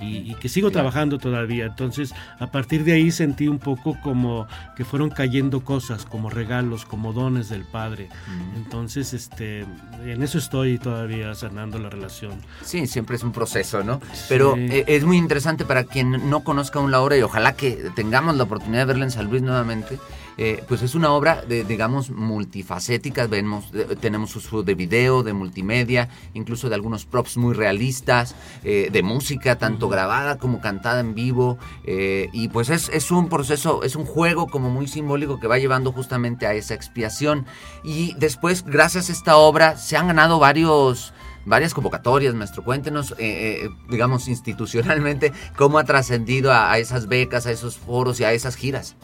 y, 0.00 0.34
que 0.34 0.48
sigo 0.48 0.70
trabajando 0.70 1.18
todavía. 1.18 1.66
Entonces, 1.66 2.14
a 2.38 2.50
partir 2.50 2.84
de 2.84 2.92
ahí 2.92 3.10
sentí 3.10 3.48
un 3.48 3.58
poco 3.58 3.98
como 4.02 4.46
que 4.76 4.84
fueron 4.84 5.10
cayendo 5.10 5.64
cosas, 5.64 6.04
como 6.04 6.30
regalos, 6.30 6.84
como 6.84 7.12
dones 7.12 7.48
del 7.48 7.64
Padre. 7.64 8.08
Entonces, 8.56 9.12
este, 9.14 9.60
en 10.04 10.22
eso 10.22 10.38
estoy 10.38 10.78
todavía 10.78 11.34
sanando 11.34 11.78
la 11.78 11.90
relación. 11.90 12.32
Sí, 12.62 12.86
siempre 12.86 13.16
es 13.16 13.22
un 13.22 13.32
proceso, 13.32 13.82
¿no? 13.82 14.00
Pero 14.28 14.56
eh, 14.56 14.84
es 14.86 15.04
muy 15.04 15.16
interesante 15.16 15.64
para 15.64 15.84
quien 15.84 16.30
no 16.30 16.44
conozca 16.44 16.78
aún 16.78 16.90
la 16.90 17.00
obra 17.00 17.16
y 17.16 17.22
ojalá 17.22 17.54
que 17.54 17.90
tenga 17.94 18.11
tengamos 18.12 18.36
la 18.36 18.42
oportunidad 18.42 18.80
de 18.80 18.84
verla 18.84 19.04
en 19.06 19.10
San 19.10 19.30
Luis 19.30 19.40
nuevamente, 19.40 19.98
eh, 20.36 20.62
pues 20.68 20.82
es 20.82 20.94
una 20.94 21.12
obra, 21.12 21.40
de, 21.48 21.64
digamos, 21.64 22.10
multifacética. 22.10 23.26
Vemos, 23.26 23.72
tenemos 24.02 24.36
uso 24.36 24.62
de 24.62 24.74
video, 24.74 25.22
de 25.22 25.32
multimedia, 25.32 26.10
incluso 26.34 26.68
de 26.68 26.74
algunos 26.74 27.06
props 27.06 27.38
muy 27.38 27.54
realistas, 27.54 28.34
eh, 28.64 28.90
de 28.92 29.02
música, 29.02 29.56
tanto 29.56 29.88
grabada 29.88 30.36
como 30.36 30.60
cantada 30.60 31.00
en 31.00 31.14
vivo. 31.14 31.56
Eh, 31.84 32.28
y 32.34 32.48
pues 32.48 32.68
es, 32.68 32.90
es 32.90 33.10
un 33.10 33.30
proceso, 33.30 33.82
es 33.82 33.96
un 33.96 34.04
juego 34.04 34.46
como 34.46 34.68
muy 34.68 34.88
simbólico 34.88 35.40
que 35.40 35.46
va 35.46 35.56
llevando 35.56 35.90
justamente 35.90 36.46
a 36.46 36.52
esa 36.52 36.74
expiación. 36.74 37.46
Y 37.82 38.12
después, 38.18 38.62
gracias 38.62 39.08
a 39.08 39.12
esta 39.12 39.38
obra, 39.38 39.78
se 39.78 39.96
han 39.96 40.08
ganado 40.08 40.38
varios 40.38 41.14
varias 41.44 41.74
convocatorias, 41.74 42.34
maestro. 42.34 42.64
Cuéntenos, 42.64 43.12
eh, 43.12 43.64
eh, 43.64 43.70
digamos, 43.90 44.28
institucionalmente, 44.28 45.32
cómo 45.56 45.78
ha 45.78 45.84
trascendido 45.84 46.52
a, 46.52 46.78
esas 46.78 47.06
becas, 47.06 47.46
a 47.46 47.50
esos 47.50 47.76
foros 47.76 48.20
y 48.20 48.24
a 48.24 48.32
esas 48.32 48.56
giras. 48.56 48.96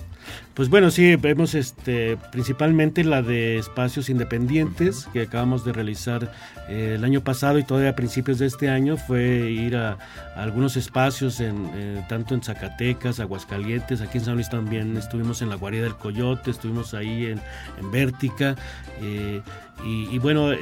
Pues 0.53 0.69
bueno, 0.69 0.91
sí, 0.91 1.17
vemos 1.17 1.55
este, 1.55 2.19
principalmente 2.33 3.03
la 3.03 3.23
de 3.23 3.57
espacios 3.57 4.11
independientes 4.11 5.09
que 5.13 5.23
acabamos 5.23 5.65
de 5.65 5.73
realizar 5.73 6.33
eh, 6.69 6.97
el 6.97 7.05
año 7.05 7.23
pasado 7.23 7.59
y 7.59 7.65
todavía 7.65 7.91
a 7.91 7.97
principios 7.97 8.39
de 8.39 8.47
este 8.47 8.69
año 8.69 8.99
fue 8.99 9.23
ir 9.23 9.77
a, 9.77 9.97
algunos 10.37 10.77
espacios 10.77 11.41
en, 11.41 11.71
tanto 12.09 12.35
en 12.35 12.43
Zacatecas, 12.43 13.21
Aguascalientes, 13.21 14.03
aquí 14.03 14.19
en 14.19 14.25
San 14.25 14.35
Luis 14.35 14.51
también 14.51 14.97
estuvimos 14.99 15.41
en 15.41 15.49
la 15.49 15.55
Guarida 15.55 15.85
del 15.85 15.97
Coyote, 15.97 16.51
estuvimos 16.51 16.93
ahí 16.93 17.27
en, 17.27 17.41
en 17.81 17.91
Vértica 17.91 18.55
y, 19.01 19.41
y, 19.85 20.19
bueno, 20.19 20.53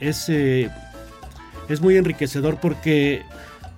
es, 0.00 0.28
eh, 0.28 0.70
es 1.68 1.80
muy 1.80 1.96
enriquecedor 1.96 2.58
porque 2.60 3.22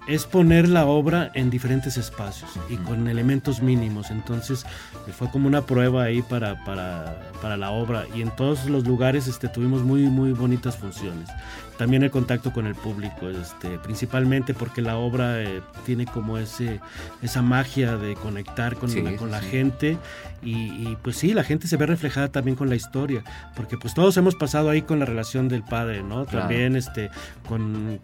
es 0.09 0.25
poner 0.25 0.69
la 0.69 0.87
obra 0.87 1.31
en 1.35 1.51
diferentes 1.51 1.99
espacios 1.99 2.51
y 2.71 2.77
con 2.77 3.07
elementos 3.09 3.61
mínimos. 3.61 4.11
Entonces 4.11 4.65
fue 5.13 5.31
como 5.31 5.47
una 5.47 5.63
prueba 5.67 6.05
ahí 6.05 6.23
para, 6.23 6.65
para, 6.65 7.31
para 7.43 7.57
la 7.59 7.71
obra. 7.71 8.07
Y 8.15 8.23
en 8.23 8.35
todos 8.35 8.67
los 8.67 8.87
lugares 8.87 9.29
este, 9.29 9.49
tuvimos 9.49 9.83
muy, 9.83 10.03
muy 10.03 10.33
bonitas 10.33 10.77
funciones. 10.77 11.29
También 11.77 12.03
el 12.03 12.11
contacto 12.11 12.53
con 12.53 12.67
el 12.67 12.75
público, 12.75 13.29
este, 13.29 13.79
principalmente 13.79 14.53
porque 14.53 14.83
la 14.83 14.97
obra 14.97 15.41
eh, 15.41 15.63
tiene 15.87 16.07
como 16.07 16.37
ese, 16.37 16.81
esa 17.23 17.41
magia 17.41 17.97
de 17.97 18.15
conectar 18.15 18.75
con, 18.75 18.93
la, 19.05 19.17
con 19.17 19.31
la 19.31 19.41
gente. 19.41 19.97
Y, 20.41 20.97
pues 21.03 21.17
sí, 21.17 21.35
la 21.35 21.43
gente 21.43 21.67
se 21.67 21.77
ve 21.77 21.87
reflejada 21.87 22.29
también 22.29 22.57
con 22.57 22.69
la 22.69 22.77
historia, 22.77 23.25
porque 23.57 23.77
pues 23.77 23.93
todos 23.93 24.17
hemos 24.17 24.37
pasado 24.37 24.71
ahí 24.71 24.83
con 24.83 25.01
la 25.01 25.05
relación 25.05 25.49
del 25.49 25.65
padre, 25.65 26.05
¿no? 26.05 26.27
También 26.27 26.77
este, 26.77 27.11
con, 27.49 28.01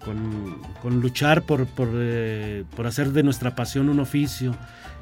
con, 0.83 1.01
luchar 1.01 1.43
por, 1.43 1.67
por, 1.67 1.94
eh, 2.01 2.65
por 2.77 2.87
hacer 2.87 3.11
de 3.11 3.23
nuestra 3.23 3.55
pasión 3.55 3.89
un 3.89 4.01
oficio. 4.01 4.55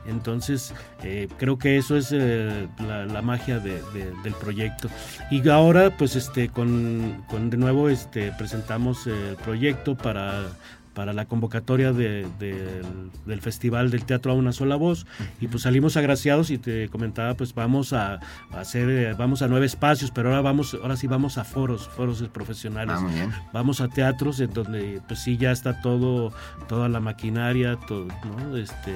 Entonces, 0.06 0.74
eh, 1.04 1.28
creo 1.38 1.58
que 1.58 1.76
eso 1.76 1.96
es 1.96 2.10
eh, 2.12 2.66
la, 2.80 3.22
magia 3.22 3.60
del 3.60 4.34
proyecto. 4.40 4.88
Y 5.30 5.48
ahora, 5.48 5.96
pues, 5.96 6.16
este, 6.16 6.48
con, 6.48 7.24
con 7.28 7.50
de 7.50 7.56
nuevo, 7.56 7.88
este, 7.88 8.32
presentamos 8.32 9.06
el 9.06 9.36
proyecto 9.36 9.96
para 9.96 10.44
para 10.94 11.12
la 11.12 11.24
convocatoria 11.26 11.92
de, 11.92 12.26
del 13.26 13.40
Festival 13.40 13.90
del 13.90 14.04
Teatro 14.04 14.32
a 14.32 14.34
una 14.34 14.52
sola 14.52 14.76
voz 14.76 15.06
y 15.40 15.48
pues 15.48 15.62
salimos 15.62 15.96
agraciados 15.96 16.50
y 16.50 16.58
te 16.58 16.88
comentaba 16.88 17.34
pues 17.34 17.54
vamos 17.54 17.92
a, 17.92 18.20
hacer 18.52 18.88
eh, 18.90 19.14
vamos 19.14 19.42
a 19.42 19.48
nueve 19.48 19.66
espacios 19.66 20.10
pero 20.10 20.28
ahora 20.28 20.42
vamos 20.42 20.76
ahora 20.80 20.96
sí 20.96 21.06
vamos 21.06 21.38
a 21.38 21.44
foros 21.44 21.88
foros 21.88 22.22
profesionales 22.32 22.96
ah, 22.98 23.48
vamos 23.52 23.80
a 23.80 23.88
teatros 23.88 24.40
en 24.40 24.52
donde 24.52 25.00
pues 25.06 25.20
sí 25.20 25.36
ya 25.36 25.52
está 25.52 25.80
todo 25.80 26.32
toda 26.68 26.88
la 26.88 27.00
maquinaria 27.00 27.76
todo 27.76 28.06
¿no? 28.06 28.56
este 28.56 28.94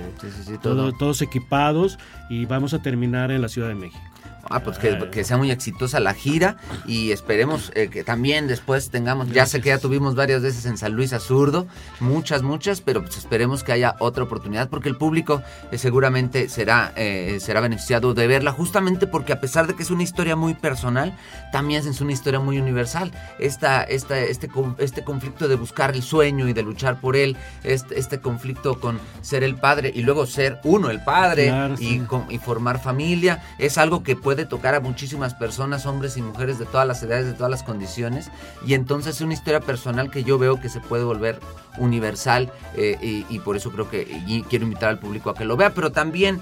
todo. 0.62 0.92
todos 0.92 1.22
equipados 1.22 1.98
y 2.28 2.44
vamos 2.46 2.74
a 2.74 2.82
terminar 2.82 3.30
en 3.30 3.42
la 3.42 3.48
Ciudad 3.48 3.68
de 3.68 3.74
México 3.74 4.00
Ah, 4.48 4.60
pues 4.60 4.78
que, 4.78 5.24
sea 5.24 5.36
muy 5.36 5.50
exitosa 5.50 5.98
la 5.98 6.14
gira 6.14 6.56
y 6.86 7.10
esperemos 7.10 7.72
eh, 7.74 7.88
que 7.88 8.04
también 8.04 8.46
después 8.46 8.90
tengamos, 8.90 9.30
ya 9.30 9.46
sé 9.46 9.60
que 9.60 9.70
ya 9.70 9.78
tuvimos 9.78 10.14
varias 10.14 10.42
veces 10.42 10.66
en 10.66 10.78
San 10.78 10.92
Luis 10.92 11.12
Azurdo, 11.12 11.66
muchas, 12.00 12.42
muchas, 12.42 12.80
pero 12.80 13.02
pues 13.02 13.16
esperemos 13.16 13.64
que 13.64 13.72
haya 13.72 13.96
otra 13.98 14.22
oportunidad 14.24 14.68
porque 14.68 14.88
el 14.88 14.96
público 14.96 15.42
eh, 15.72 15.78
seguramente 15.78 16.48
será, 16.48 16.92
eh, 16.96 17.38
será 17.40 17.60
beneficiado 17.60 18.14
de 18.14 18.26
verla, 18.26 18.52
justamente 18.52 19.06
porque 19.06 19.32
a 19.32 19.40
pesar 19.40 19.66
de 19.66 19.74
que 19.74 19.82
es 19.82 19.90
una 19.90 20.04
historia 20.04 20.36
muy 20.36 20.54
personal, 20.54 21.16
también 21.50 21.86
es 21.86 22.00
una 22.00 22.12
historia 22.12 22.38
muy 22.38 22.58
universal. 22.58 23.12
Esta, 23.38 23.82
esta, 23.82 24.18
este, 24.20 24.48
este 24.78 25.02
conflicto 25.02 25.48
de 25.48 25.56
buscar 25.56 25.94
el 25.94 26.02
sueño 26.02 26.48
y 26.48 26.52
de 26.52 26.62
luchar 26.62 27.00
por 27.00 27.16
él, 27.16 27.36
este, 27.64 27.98
este 27.98 28.20
conflicto 28.20 28.78
con 28.78 29.00
ser 29.22 29.42
el 29.42 29.56
padre 29.56 29.90
y 29.94 30.02
luego 30.02 30.26
ser 30.26 30.60
uno 30.62 30.90
el 30.90 31.02
padre 31.02 31.52
y, 31.80 32.02
y 32.28 32.38
formar 32.38 32.80
familia, 32.80 33.42
es 33.58 33.78
algo 33.78 34.02
que 34.02 34.14
puede 34.14 34.35
de 34.36 34.46
tocar 34.46 34.74
a 34.74 34.80
muchísimas 34.80 35.34
personas, 35.34 35.86
hombres 35.86 36.16
y 36.16 36.22
mujeres 36.22 36.58
de 36.58 36.66
todas 36.66 36.86
las 36.86 37.02
edades, 37.02 37.26
de 37.26 37.32
todas 37.32 37.50
las 37.50 37.62
condiciones, 37.62 38.30
y 38.66 38.74
entonces 38.74 39.16
es 39.16 39.20
una 39.20 39.34
historia 39.34 39.60
personal 39.60 40.10
que 40.10 40.24
yo 40.24 40.38
veo 40.38 40.60
que 40.60 40.68
se 40.68 40.80
puede 40.80 41.04
volver 41.04 41.40
universal 41.78 42.52
eh, 42.76 43.24
y, 43.28 43.38
por 43.40 43.56
eso 43.56 43.70
creo 43.70 43.90
que 43.90 44.06
quiero 44.48 44.64
invitar 44.64 44.88
al 44.88 44.98
público 44.98 45.30
a 45.30 45.34
que 45.34 45.44
lo 45.44 45.56
vea, 45.56 45.70
pero 45.70 45.92
también 45.92 46.40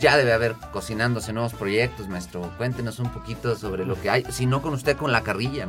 ya 0.00 0.16
debe 0.16 0.32
haber 0.32 0.54
cocinándose 0.72 1.32
nuevos 1.32 1.54
proyectos, 1.54 2.08
maestro. 2.08 2.52
Cuéntenos 2.56 2.98
un 2.98 3.10
poquito 3.10 3.56
sobre 3.56 3.84
lo 3.86 4.00
que 4.00 4.10
hay, 4.10 4.24
si 4.30 4.46
no 4.46 4.62
con 4.62 4.74
usted, 4.74 4.96
con 4.96 5.12
la 5.12 5.22
carrilla. 5.22 5.66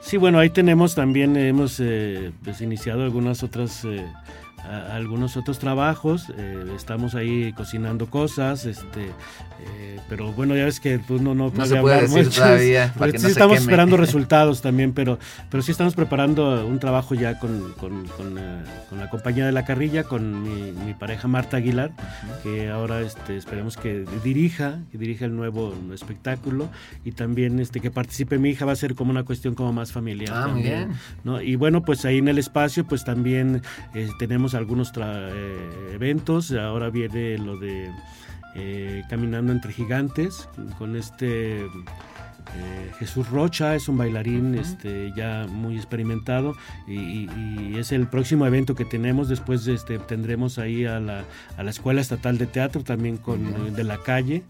Sí, 0.00 0.16
bueno, 0.16 0.38
ahí 0.38 0.50
tenemos 0.50 0.94
también, 0.94 1.36
hemos 1.36 1.78
eh, 1.80 2.32
pues, 2.42 2.60
iniciado 2.60 3.02
algunas 3.02 3.42
otras... 3.42 3.84
Eh, 3.84 4.06
algunos 4.64 5.36
otros 5.36 5.58
trabajos, 5.58 6.32
eh, 6.36 6.72
estamos 6.76 7.14
ahí 7.14 7.52
cocinando 7.52 8.08
cosas, 8.08 8.66
este, 8.66 9.06
eh, 9.06 10.00
pero 10.08 10.32
bueno, 10.32 10.54
ya 10.54 10.64
ves 10.64 10.80
que 10.80 10.98
pues, 10.98 11.20
no, 11.20 11.34
no, 11.34 11.50
no 11.54 11.66
se 11.66 11.76
puede 11.80 12.02
decir 12.02 12.30
todavía. 12.30 12.92
Para 12.98 13.18
sí 13.18 13.26
estamos 13.26 13.58
esperando 13.58 13.96
resultados 13.96 14.60
también, 14.62 14.92
pero, 14.92 15.18
pero 15.50 15.62
sí 15.62 15.72
estamos 15.72 15.94
preparando 15.94 16.66
un 16.66 16.78
trabajo 16.78 17.14
ya 17.14 17.38
con, 17.38 17.72
con, 17.72 18.06
con, 18.08 18.38
eh, 18.38 18.62
la 18.96 19.08
compañía 19.08 19.46
de 19.46 19.52
la 19.52 19.64
carrilla, 19.64 20.04
con 20.04 20.42
mi, 20.42 20.72
mi 20.72 20.94
pareja 20.94 21.26
Marta 21.26 21.56
Aguilar, 21.56 21.92
que 22.42 22.68
ahora 22.68 23.00
este, 23.00 23.36
esperemos 23.36 23.76
que 23.76 24.04
dirija, 24.22 24.80
que 24.92 24.98
dirija 24.98 25.24
el 25.24 25.34
nuevo 25.36 25.74
espectáculo 25.92 26.68
y 27.04 27.12
también 27.12 27.60
este, 27.60 27.80
que 27.80 27.90
participe 27.90 28.38
mi 28.38 28.50
hija, 28.50 28.66
va 28.66 28.72
a 28.72 28.76
ser 28.76 28.94
como 28.94 29.10
una 29.10 29.24
cuestión 29.24 29.54
como 29.54 29.72
más 29.72 29.92
familiar. 29.92 30.32
Ah, 30.34 30.48
muy 30.48 30.62
bien. 30.62 30.90
¿no? 31.24 31.40
Y 31.40 31.56
bueno, 31.56 31.82
pues 31.82 32.04
ahí 32.04 32.18
en 32.18 32.28
el 32.28 32.38
espacio 32.38 32.84
pues 32.84 33.04
también 33.04 33.62
tenemos 34.18 34.49
algunos 34.54 34.92
eh, 34.96 35.90
eventos. 35.92 36.52
Ahora 36.52 36.90
viene 36.90 37.38
lo 37.38 37.56
de 37.56 37.90
eh, 38.54 39.02
Caminando 39.08 39.52
entre 39.52 39.72
Gigantes 39.72 40.48
con 40.78 40.96
este 40.96 41.60
eh, 41.62 42.90
Jesús 42.98 43.28
Rocha, 43.28 43.76
es 43.76 43.88
un 43.88 43.96
bailarín 43.96 44.56
este, 44.56 45.12
ya 45.14 45.46
muy 45.48 45.76
experimentado 45.76 46.56
y, 46.88 47.28
es 47.78 47.92
el 47.92 48.08
próximo 48.08 48.46
evento 48.46 48.74
que 48.74 48.84
tenemos. 48.84 49.28
Después 49.28 49.66
este, 49.66 49.98
tendremos 49.98 50.58
ahí 50.58 50.84
a 50.84 51.00
la, 51.00 51.24
a 51.56 51.62
la 51.62 51.70
Escuela 51.70 52.00
Estatal 52.00 52.36
de 52.36 52.46
Teatro 52.46 52.82
también 52.82 53.16
con 53.16 53.74
De 53.74 53.84
la 53.84 53.98
Calle, 53.98 54.42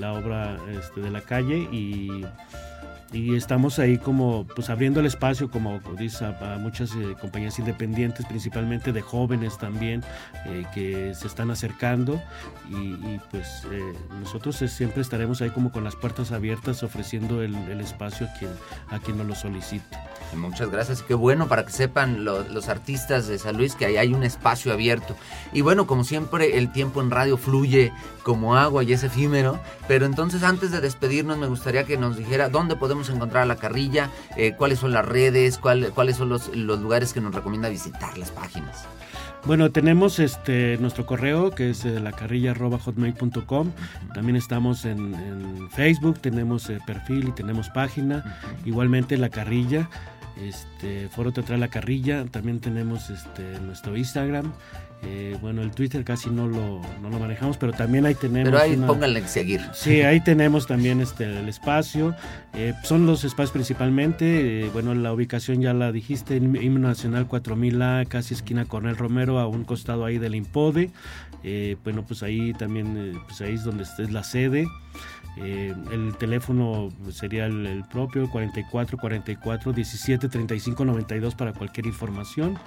la 0.00 0.14
obra 0.14 0.58
este, 0.70 1.00
de 1.00 1.10
la 1.10 1.20
calle 1.20 1.68
y 1.70 2.24
y 3.16 3.34
estamos 3.34 3.78
ahí 3.78 3.96
como 3.96 4.46
pues 4.54 4.68
abriendo 4.68 5.00
el 5.00 5.06
espacio 5.06 5.50
como 5.50 5.80
dice 5.98 6.26
a, 6.26 6.58
muchas 6.60 6.90
eh, 6.92 7.16
compañías 7.18 7.58
independientes 7.58 8.26
principalmente 8.26 8.92
de 8.92 9.00
jóvenes 9.00 9.56
también 9.56 10.04
eh, 10.44 10.66
que 10.74 11.14
se 11.14 11.26
están 11.26 11.50
acercando 11.50 12.20
y, 12.68 13.18
pues 13.30 13.62
eh, 13.72 13.94
nosotros 14.20 14.56
siempre 14.56 15.00
estaremos 15.00 15.40
ahí 15.40 15.50
como 15.50 15.72
con 15.72 15.84
las 15.84 15.96
puertas 15.96 16.32
abiertas 16.32 16.82
ofreciendo 16.82 17.42
el, 17.42 17.56
espacio 17.80 18.26
a 18.26 18.38
quien 18.38 18.50
a 18.90 18.98
quien 18.98 19.18
nos 19.18 19.26
lo 19.26 19.34
solicite. 19.34 19.96
Muchas 20.34 20.70
gracias 20.70 21.02
qué 21.02 21.14
bueno 21.14 21.46
para 21.46 21.64
que 21.64 21.72
sepan 21.72 22.24
los 22.24 22.68
artistas 22.68 23.28
de 23.28 23.38
San 23.38 23.56
Luis 23.56 23.76
que 23.76 23.86
ahí 23.86 23.96
hay 23.96 24.12
un 24.12 24.24
espacio 24.24 24.72
abierto. 24.72 25.16
Y 25.52 25.60
bueno 25.60 25.86
como 25.86 26.04
siempre 26.04 26.58
el 26.58 26.72
tiempo 26.72 27.00
en 27.00 27.10
radio 27.10 27.36
fluye 27.36 27.92
como 28.22 28.56
agua 28.56 28.82
y 28.82 28.92
es 28.92 29.04
efímero 29.04 29.60
pero 29.86 30.04
entonces 30.04 30.42
antes 30.42 30.72
de 30.72 30.80
despedirnos 30.80 31.38
me 31.38 31.46
gustaría 31.46 31.84
que 31.84 31.96
nos 31.96 32.16
dijera 32.16 32.48
dónde 32.48 32.74
podemos 32.74 33.05
encontrar 33.10 33.44
a 33.44 33.46
la 33.46 33.56
carrilla? 33.56 34.10
Eh, 34.36 34.54
¿Cuáles 34.56 34.78
son 34.78 34.92
las 34.92 35.04
redes? 35.04 35.58
¿Cuáles 35.58 36.16
son 36.16 36.28
los, 36.28 36.54
lugares 36.54 37.12
que 37.12 37.20
nos 37.20 37.34
recomienda 37.34 37.68
visitar, 37.68 38.16
las 38.18 38.30
páginas? 38.30 38.84
Bueno, 39.44 39.70
tenemos 39.70 40.18
este 40.18 40.76
nuestro 40.78 41.06
correo 41.06 41.50
que 41.50 41.70
es 41.70 41.84
eh, 41.84 42.00
lacarrilla.hotmail.com. 42.00 43.70
También 44.12 44.36
estamos 44.36 44.84
en, 44.84 45.68
Facebook, 45.70 46.18
tenemos 46.20 46.68
eh, 46.68 46.78
perfil 46.86 47.28
y 47.28 47.32
tenemos 47.32 47.70
página. 47.70 48.38
Igualmente 48.64 49.16
La 49.16 49.28
Carrilla. 49.28 49.88
este, 50.36 51.08
Foro 51.08 51.32
Teatral 51.32 51.60
La 51.60 51.68
Carrilla, 51.68 52.24
también 52.26 52.60
tenemos 52.60 53.08
este, 53.10 53.58
nuestro 53.60 53.96
Instagram, 53.96 54.52
eh, 55.02 55.36
bueno, 55.40 55.62
el 55.62 55.70
Twitter 55.72 56.02
casi 56.04 56.30
no 56.30 56.48
lo, 56.48 56.80
no 57.00 57.10
lo 57.10 57.18
manejamos, 57.18 57.58
pero 57.58 57.72
también 57.72 58.06
ahí 58.06 58.14
tenemos. 58.14 58.50
Pero 58.50 58.58
ahí 58.58 58.76
pónganle 58.76 59.20
en 59.20 59.28
seguir. 59.28 59.60
Sí, 59.72 60.02
ahí 60.02 60.20
tenemos 60.20 60.66
también 60.66 61.00
este, 61.00 61.24
el 61.38 61.48
espacio. 61.48 62.14
Eh, 62.54 62.74
son 62.82 63.06
los 63.06 63.24
espacios 63.24 63.52
principalmente. 63.52 64.64
Eh, 64.64 64.70
bueno, 64.72 64.94
la 64.94 65.12
ubicación 65.12 65.60
ya 65.60 65.74
la 65.74 65.92
dijiste: 65.92 66.36
Himno 66.36 66.88
Nacional 66.88 67.28
4000A, 67.28 68.08
casi 68.08 68.34
esquina 68.34 68.64
Cornel 68.64 68.96
Romero, 68.96 69.38
a 69.38 69.46
un 69.46 69.64
costado 69.64 70.04
ahí 70.04 70.18
del 70.18 70.34
Impode. 70.34 70.90
bueno, 71.84 72.04
pues 72.06 72.22
ahí 72.22 72.52
también, 72.54 73.20
pues 73.26 73.40
ahí 73.40 73.54
es 73.54 73.64
donde 73.64 73.84
es 73.84 74.10
la 74.10 74.24
sede. 74.24 74.66
Eh, 75.38 75.74
el 75.92 76.16
teléfono 76.16 76.88
sería 77.10 77.44
el, 77.44 77.84
propio 77.90 78.30
44 78.30 78.96
44 78.96 79.72
17 79.72 80.28
35 80.28 80.84
92 80.84 81.34
para 81.34 81.52
cualquier 81.52 81.86
información. 81.86 82.58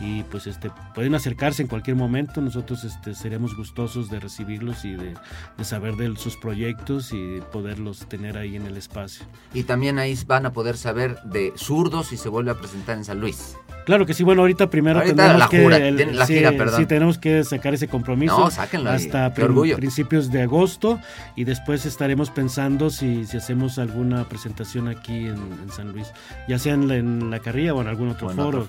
Y 0.00 0.22
pues 0.24 0.46
este 0.46 0.70
pueden 0.94 1.14
acercarse 1.14 1.62
en 1.62 1.68
cualquier 1.68 1.96
momento. 1.96 2.40
Nosotros 2.40 2.84
este, 2.84 3.14
seremos 3.14 3.56
gustosos 3.56 4.08
de 4.08 4.20
recibirlos 4.20 4.84
y 4.84 4.92
de, 4.92 5.14
saber 5.62 5.96
de 5.96 6.14
sus 6.16 6.36
proyectos 6.36 7.12
y 7.12 7.40
poderlos 7.52 8.06
tener 8.08 8.38
ahí 8.38 8.56
en 8.56 8.66
el 8.66 8.76
espacio. 8.76 9.26
Y 9.52 9.64
también 9.64 9.98
ahí 9.98 10.16
van 10.26 10.46
a 10.46 10.52
poder 10.52 10.76
saber 10.76 11.20
de 11.24 11.52
zurdos 11.56 12.08
si 12.08 12.16
se 12.16 12.28
vuelve 12.28 12.52
a 12.52 12.54
presentar 12.54 12.96
en 12.96 13.04
San 13.04 13.20
Luis. 13.20 13.56
Claro 13.84 14.06
que 14.06 14.14
sí, 14.14 14.22
bueno, 14.22 14.42
ahorita 14.42 14.70
primero 14.70 15.02
tenemos 15.02 15.48
que 15.48 16.76
sí, 16.76 16.86
tenemos 16.86 17.18
que 17.18 17.42
sacar 17.42 17.74
ese 17.74 17.88
compromiso 17.88 18.46
hasta 18.46 19.34
principios 19.34 20.30
de 20.30 20.42
agosto 20.42 21.00
y 21.34 21.42
después 21.44 21.84
estaremos 21.84 22.11
pensando 22.30 22.90
si, 22.90 23.26
si 23.26 23.36
hacemos 23.36 23.78
alguna 23.78 24.28
presentación 24.28 24.88
aquí 24.88 25.26
en, 25.26 25.42
San 25.72 25.92
Luis, 25.92 26.12
ya 26.48 26.58
sea 26.58 26.74
en 26.74 27.30
la, 27.30 27.38
Carrilla 27.40 27.74
o 27.74 27.80
en 27.80 27.88
algún 27.88 28.10
otro, 28.10 28.28
foro, 28.30 28.66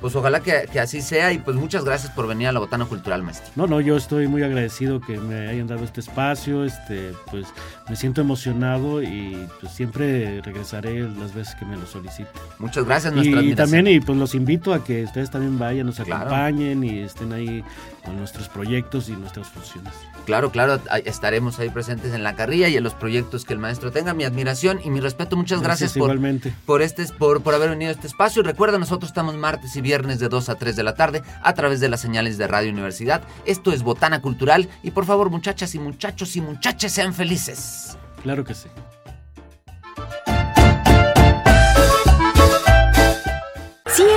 Pues 0.00 0.14
ojalá 0.14 0.40
que, 0.40 0.68
así 0.78 1.00
sea 1.00 1.32
y 1.32 1.38
pues 1.38 1.56
muchas 1.56 1.84
gracias 1.84 2.12
por 2.12 2.26
venir 2.26 2.48
a 2.48 2.52
la 2.52 2.60
Botana 2.60 2.84
Cultural, 2.84 3.22
maestro. 3.22 3.50
No, 3.56 3.66
no, 3.66 3.80
yo 3.80 3.96
estoy 3.96 4.28
muy 4.28 4.42
agradecido 4.42 5.00
que 5.00 5.18
me 5.18 5.48
hayan 5.48 5.66
dado 5.66 5.84
este 5.84 6.00
espacio, 6.00 6.64
este, 6.64 7.12
pues 7.30 7.46
me 7.88 7.96
siento 7.96 8.20
emocionado 8.20 9.02
y 9.02 9.48
pues 9.60 9.72
siempre 9.72 10.42
regresaré 10.42 11.00
las 11.00 11.34
veces 11.34 11.54
que 11.54 11.64
me 11.64 11.76
lo 11.76 11.86
solicite. 11.86 12.30
Muchas 12.58 12.84
gracias, 12.84 13.14
nuestra 13.14 13.42
Y, 13.42 13.54
también 13.54 13.86
y 13.86 14.00
pues 14.00 14.18
los 14.18 14.34
invito 14.34 14.50
invito 14.50 14.74
a 14.74 14.82
que 14.82 15.04
ustedes 15.04 15.30
también 15.30 15.58
vayan, 15.60 15.86
nos 15.86 16.00
acompañen 16.00 16.82
y 16.82 17.00
estén 17.00 17.32
ahí 17.32 17.62
con 18.04 18.18
nuestros 18.18 18.48
proyectos 18.48 19.08
y 19.08 19.12
nuestras 19.12 19.48
funciones. 19.48 19.92
Claro, 20.26 20.50
claro, 20.50 20.80
estaremos 21.04 21.58
ahí 21.60 21.70
presentes 21.70 22.12
en 22.12 22.24
la 22.24 22.34
carrilla 22.34 22.68
y 22.68 22.76
en 22.80 22.84
los 22.84 22.94
proyectos 22.94 23.44
que 23.44 23.52
el 23.52 23.58
maestro 23.58 23.92
tenga. 23.92 24.12
Mi 24.14 24.24
admiración 24.24 24.80
y 24.84 24.90
mi 24.90 25.00
respeto. 25.00 25.36
Muchas 25.36 25.62
gracias, 25.62 25.94
por, 25.94 26.18
por, 26.66 26.82
este, 26.82 27.06
por, 27.18 27.42
por 27.42 27.54
haber 27.54 27.70
venido 27.70 27.90
a 27.90 27.92
este 27.92 28.06
espacio. 28.06 28.42
Recuerda, 28.42 28.78
nosotros 28.78 29.10
estamos 29.10 29.36
martes 29.36 29.76
y 29.76 29.80
viernes 29.80 30.18
de 30.18 30.28
2 30.28 30.48
a 30.48 30.54
3 30.56 30.76
de 30.76 30.82
la 30.82 30.94
tarde 30.94 31.22
a 31.42 31.54
través 31.54 31.80
de 31.80 31.88
las 31.88 32.00
señales 32.00 32.38
de 32.38 32.46
Radio 32.46 32.70
Universidad. 32.70 33.22
Esto 33.46 33.72
es 33.72 33.82
Botana 33.82 34.20
Cultural 34.20 34.68
y 34.82 34.90
por 34.90 35.04
favor, 35.04 35.30
muchachas 35.30 35.74
y 35.74 35.78
muchachos 35.78 36.36
y 36.36 36.40
muchachas, 36.40 36.92
sean 36.92 37.14
felices. 37.14 37.96
Claro 38.22 38.44
que 38.44 38.54
sí. 38.54 38.68